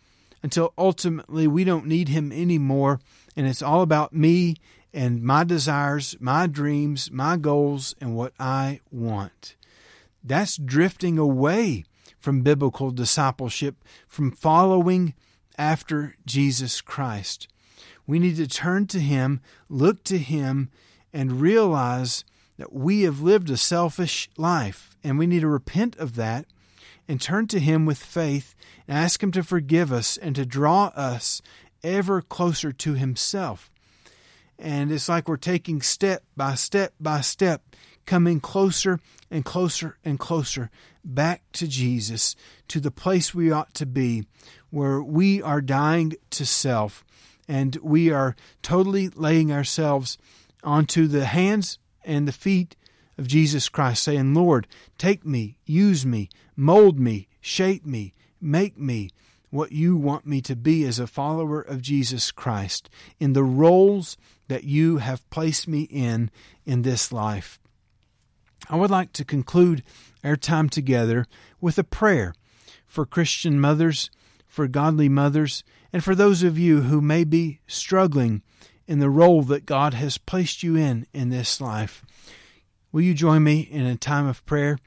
until 0.42 0.74
ultimately 0.78 1.48
we 1.48 1.64
don't 1.64 1.86
need 1.86 2.10
him 2.10 2.32
anymore 2.32 3.00
and 3.40 3.48
it's 3.48 3.62
all 3.62 3.82
about 3.82 4.12
me 4.12 4.58
and 4.94 5.24
my 5.24 5.46
desires, 5.46 6.18
my 6.20 6.46
dreams, 6.46 7.10
my 7.10 7.38
goals, 7.38 7.96
and 8.02 8.14
what 8.14 8.34
I 8.38 8.82
want. 8.92 9.56
That's 10.22 10.58
drifting 10.58 11.18
away 11.18 11.86
from 12.20 12.42
biblical 12.42 12.92
discipleship, 12.92 13.78
from 14.10 14.30
following 14.30 15.14
after 15.58 16.18
Jesus 16.26 16.82
Christ. 16.82 17.48
We 18.06 18.20
need 18.20 18.36
to 18.36 18.48
turn 18.48 18.88
to 18.88 19.00
Him, 19.00 19.40
look 19.70 20.04
to 20.04 20.18
Him, 20.18 20.70
and 21.14 21.40
realize 21.40 22.26
that 22.58 22.74
we 22.74 23.04
have 23.04 23.22
lived 23.22 23.50
a 23.50 23.56
selfish 23.56 24.30
life, 24.36 24.98
and 25.02 25.18
we 25.18 25.28
need 25.28 25.42
to 25.42 25.48
repent 25.48 25.96
of 25.96 26.16
that 26.16 26.46
and 27.08 27.22
turn 27.22 27.48
to 27.48 27.60
Him 27.62 27.86
with 27.86 28.00
faith 28.00 28.54
and 28.86 28.98
ask 28.98 29.24
Him 29.24 29.32
to 29.32 29.44
forgive 29.44 29.94
us 29.94 30.18
and 30.18 30.36
to 30.36 30.46
draw 30.46 30.88
us 30.88 31.42
ever 31.84 32.22
closer 32.22 32.72
to 32.72 32.94
Himself. 32.94 33.70
And 34.58 34.92
it's 34.92 35.08
like 35.08 35.28
we're 35.28 35.38
taking 35.38 35.82
step 35.82 36.24
by 36.36 36.56
step 36.56 36.94
by 37.00 37.22
step, 37.22 37.64
coming 38.06 38.40
closer 38.40 39.00
and 39.32 39.46
closer 39.46 39.98
and 40.04 40.20
closer 40.20 40.70
back 41.04 41.44
to 41.54 41.68
Jesus, 41.68 42.36
to 42.68 42.80
the 42.80 42.92
place 42.92 43.34
we 43.34 43.52
ought 43.52 43.74
to 43.76 43.86
be, 43.86 44.26
where 44.70 45.02
we 45.02 45.42
are 45.42 45.62
dying 45.62 46.14
to 46.32 46.46
self 46.46 47.06
and 47.48 47.78
we 47.82 48.12
are 48.12 48.36
totally 48.62 49.10
laying 49.10 49.52
ourselves 49.52 50.18
onto 50.64 51.08
the 51.08 51.26
hands 51.26 51.80
and 52.04 52.28
the 52.28 52.32
feet 52.32 52.76
of 53.18 53.28
Jesus 53.28 53.70
Christ, 53.70 54.04
saying, 54.04 54.34
Lord, 54.34 54.68
take 54.98 55.26
me, 55.26 55.58
use 55.66 56.06
me, 56.06 56.30
mold 56.56 57.00
me, 57.00 57.28
shape 57.42 57.86
me, 57.86 58.14
make 58.40 58.78
me 58.78 59.10
what 59.50 59.72
you 59.72 59.96
want 59.96 60.26
me 60.26 60.42
to 60.42 60.56
be 60.56 60.84
as 60.86 61.00
a 61.00 61.08
follower 61.08 61.62
of 61.62 61.82
Jesus 61.82 62.32
Christ 62.32 62.90
in 63.20 63.34
the 63.34 63.44
roles 63.44 64.18
that 64.48 64.64
you 64.64 64.98
have 64.98 65.28
placed 65.30 65.68
me 65.68 65.82
in 65.84 66.30
in 66.66 66.82
this 66.82 67.12
life. 67.12 67.60
I 68.70 68.76
would 68.76 68.92
like 68.92 69.14
to 69.14 69.26
conclude 69.26 69.84
our 70.24 70.36
time 70.36 70.70
together 70.70 71.26
with 71.62 71.78
a 71.78 71.84
prayer 71.84 72.34
for 72.86 73.06
Christian 73.06 73.60
mothers, 73.60 74.10
for 74.48 74.68
godly 74.68 75.10
mothers, 75.10 75.64
and 75.94 76.04
for 76.04 76.16
those 76.16 76.44
of 76.44 76.58
you 76.58 76.82
who 76.82 77.02
may 77.02 77.24
be 77.24 77.60
struggling 77.68 78.42
in 78.88 79.00
the 79.00 79.10
role 79.10 79.44
that 79.44 79.66
God 79.66 79.94
has 79.94 80.18
placed 80.18 80.64
you 80.64 80.76
in 80.76 81.06
in 81.14 81.30
this 81.30 81.62
life. 81.62 82.04
Will 82.92 83.02
you 83.02 83.14
join 83.14 83.44
me 83.44 83.62
in 83.62 83.86
a 83.86 83.96
time 83.96 84.26
of 84.26 84.46
prayer? 84.46 84.80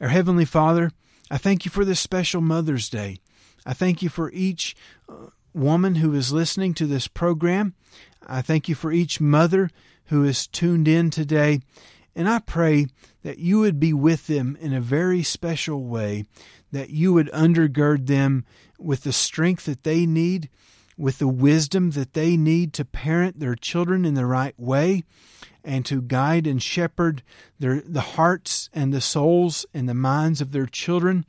Our 0.00 0.08
Heavenly 0.08 0.44
Father, 0.44 0.90
I 1.30 1.38
thank 1.38 1.64
you 1.64 1.70
for 1.70 1.84
this 1.84 2.00
special 2.00 2.40
Mother's 2.40 2.88
Day. 2.88 3.18
I 3.66 3.72
thank 3.72 4.02
you 4.02 4.08
for 4.08 4.30
each 4.32 4.76
uh, 5.08 5.28
woman 5.52 5.96
who 5.96 6.14
is 6.14 6.32
listening 6.32 6.74
to 6.74 6.86
this 6.86 7.08
program. 7.08 7.74
I 8.26 8.42
thank 8.42 8.68
you 8.68 8.74
for 8.74 8.92
each 8.92 9.20
mother 9.20 9.70
who 10.06 10.24
is 10.24 10.46
tuned 10.46 10.88
in 10.88 11.10
today. 11.10 11.60
And 12.16 12.28
I 12.28 12.38
pray 12.38 12.86
that 13.22 13.38
you 13.38 13.58
would 13.60 13.80
be 13.80 13.92
with 13.92 14.26
them 14.26 14.56
in 14.60 14.72
a 14.72 14.80
very 14.80 15.22
special 15.22 15.84
way, 15.84 16.24
that 16.70 16.90
you 16.90 17.12
would 17.12 17.30
undergird 17.32 18.06
them 18.06 18.44
with 18.78 19.02
the 19.02 19.12
strength 19.12 19.64
that 19.64 19.82
they 19.82 20.06
need, 20.06 20.48
with 20.96 21.18
the 21.18 21.28
wisdom 21.28 21.90
that 21.92 22.12
they 22.12 22.36
need 22.36 22.72
to 22.74 22.84
parent 22.84 23.40
their 23.40 23.56
children 23.56 24.04
in 24.04 24.14
the 24.14 24.26
right 24.26 24.54
way, 24.58 25.02
and 25.64 25.84
to 25.86 26.02
guide 26.02 26.46
and 26.46 26.62
shepherd 26.62 27.22
their, 27.58 27.80
the 27.80 28.00
hearts 28.00 28.68
and 28.72 28.92
the 28.92 29.00
souls 29.00 29.66
and 29.74 29.88
the 29.88 29.94
minds 29.94 30.40
of 30.40 30.52
their 30.52 30.66
children 30.66 31.24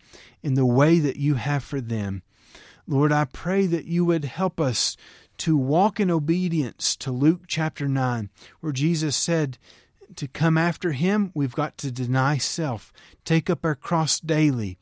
in 0.46 0.54
the 0.54 0.66
way 0.66 1.00
that 1.00 1.16
you 1.16 1.34
have 1.34 1.64
for 1.64 1.82
them. 1.82 2.22
Lord, 2.88 3.12
I 3.12 3.26
pray 3.26 3.66
that 3.66 3.86
you 3.86 4.06
would 4.06 4.26
help 4.26 4.62
us 4.62 4.96
to 5.40 5.58
walk 5.58 6.00
in 6.00 6.12
obedience 6.12 6.96
to 6.98 7.12
Luke 7.12 7.46
chapter 7.48 7.88
9, 7.88 8.30
where 8.60 8.72
Jesus 8.72 9.16
said, 9.16 9.58
to 10.16 10.28
come 10.28 10.56
after 10.56 10.92
him, 10.92 11.32
we've 11.34 11.56
got 11.56 11.80
to 11.80 11.92
deny 11.92 12.38
self, 12.38 12.94
take 13.26 13.50
up 13.50 13.66
our 13.66 13.74
cross 13.74 14.20
daily, 14.20 14.78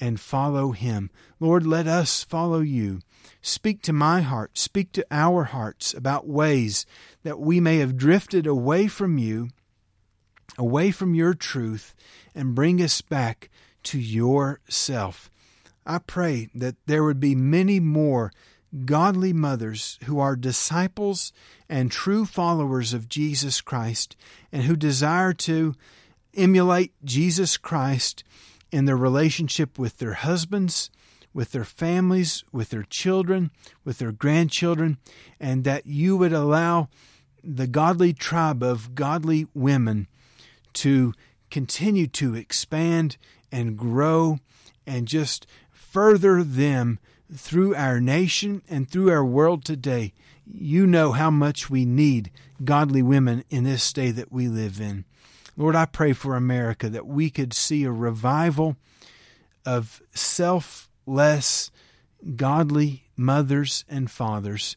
and 0.00 0.20
follow 0.20 0.70
him. 0.70 1.10
Lord, 1.40 1.66
let 1.66 1.88
us 1.88 2.22
follow 2.22 2.60
you. 2.60 3.00
Speak 3.42 3.82
to 3.82 3.92
my 3.92 4.20
heart, 4.20 4.56
speak 4.56 4.92
to 4.92 5.06
our 5.10 5.44
hearts 5.44 5.94
about 5.94 6.28
ways 6.28 6.86
that 7.24 7.40
we 7.40 7.58
may 7.58 7.78
have 7.78 7.96
drifted 7.96 8.46
away 8.46 8.86
from 8.86 9.18
you, 9.18 9.48
away 10.56 10.92
from 10.92 11.16
your 11.16 11.34
truth, 11.34 11.96
and 12.36 12.54
bring 12.54 12.80
us 12.80 13.00
back 13.00 13.50
to 13.86 13.98
yourself. 13.98 15.30
I 15.86 15.98
pray 15.98 16.48
that 16.54 16.76
there 16.86 17.04
would 17.04 17.20
be 17.20 17.34
many 17.34 17.80
more 17.80 18.32
godly 18.84 19.32
mothers 19.32 19.98
who 20.04 20.18
are 20.18 20.36
disciples 20.36 21.32
and 21.68 21.90
true 21.90 22.24
followers 22.24 22.92
of 22.92 23.08
Jesus 23.08 23.60
Christ 23.60 24.16
and 24.52 24.64
who 24.64 24.76
desire 24.76 25.32
to 25.32 25.74
emulate 26.34 26.92
Jesus 27.04 27.56
Christ 27.56 28.24
in 28.72 28.84
their 28.84 28.96
relationship 28.96 29.78
with 29.78 29.98
their 29.98 30.14
husbands, 30.14 30.90
with 31.32 31.52
their 31.52 31.64
families, 31.64 32.44
with 32.52 32.70
their 32.70 32.82
children, 32.82 33.50
with 33.84 33.98
their 33.98 34.12
grandchildren, 34.12 34.98
and 35.38 35.64
that 35.64 35.86
you 35.86 36.16
would 36.16 36.32
allow 36.32 36.88
the 37.42 37.66
godly 37.66 38.12
tribe 38.12 38.62
of 38.62 38.94
godly 38.94 39.46
women 39.54 40.08
to 40.72 41.14
continue 41.50 42.06
to 42.08 42.34
expand 42.34 43.16
and 43.50 43.76
grow 43.76 44.38
and 44.86 45.08
just 45.08 45.46
further 45.70 46.42
them 46.42 46.98
through 47.32 47.74
our 47.74 48.00
nation 48.00 48.62
and 48.68 48.88
through 48.88 49.10
our 49.10 49.24
world 49.24 49.64
today. 49.64 50.12
You 50.46 50.86
know 50.86 51.12
how 51.12 51.30
much 51.30 51.68
we 51.68 51.84
need 51.84 52.30
godly 52.62 53.02
women 53.02 53.44
in 53.50 53.64
this 53.64 53.92
day 53.92 54.10
that 54.12 54.30
we 54.30 54.48
live 54.48 54.80
in. 54.80 55.04
Lord, 55.56 55.74
I 55.74 55.86
pray 55.86 56.12
for 56.12 56.36
America 56.36 56.88
that 56.88 57.06
we 57.06 57.30
could 57.30 57.52
see 57.52 57.84
a 57.84 57.90
revival 57.90 58.76
of 59.64 60.02
selfless, 60.14 61.70
godly 62.36 63.04
mothers 63.16 63.84
and 63.88 64.10
fathers 64.10 64.76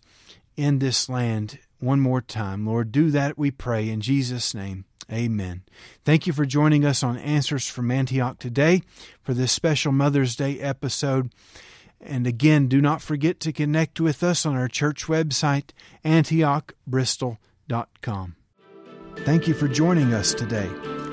in 0.55 0.79
this 0.79 1.09
land 1.09 1.59
one 1.79 1.99
more 1.99 2.21
time. 2.21 2.65
Lord, 2.65 2.91
do 2.91 3.11
that, 3.11 3.37
we 3.37 3.51
pray, 3.51 3.89
in 3.89 4.01
Jesus' 4.01 4.53
name. 4.53 4.85
Amen. 5.11 5.63
Thank 6.05 6.27
you 6.27 6.33
for 6.33 6.45
joining 6.45 6.85
us 6.85 7.01
on 7.01 7.17
Answers 7.17 7.67
from 7.67 7.89
Antioch 7.89 8.37
today 8.37 8.83
for 9.21 9.33
this 9.33 9.51
special 9.51 9.91
Mother's 9.91 10.35
Day 10.35 10.59
episode. 10.59 11.33
And 11.99 12.27
again, 12.27 12.67
do 12.67 12.79
not 12.79 13.01
forget 13.01 13.39
to 13.41 13.51
connect 13.51 13.99
with 13.99 14.23
us 14.23 14.45
on 14.45 14.55
our 14.55 14.67
church 14.67 15.07
website, 15.07 15.71
antiochbristol.com. 16.05 18.35
Thank 19.17 19.47
you 19.47 19.53
for 19.53 19.67
joining 19.67 20.13
us 20.13 20.33
today. 20.33 20.69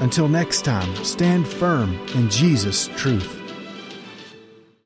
Until 0.00 0.28
next 0.28 0.62
time, 0.62 0.94
stand 1.04 1.48
firm 1.48 1.94
in 2.14 2.28
Jesus' 2.28 2.88
truth. 2.96 3.35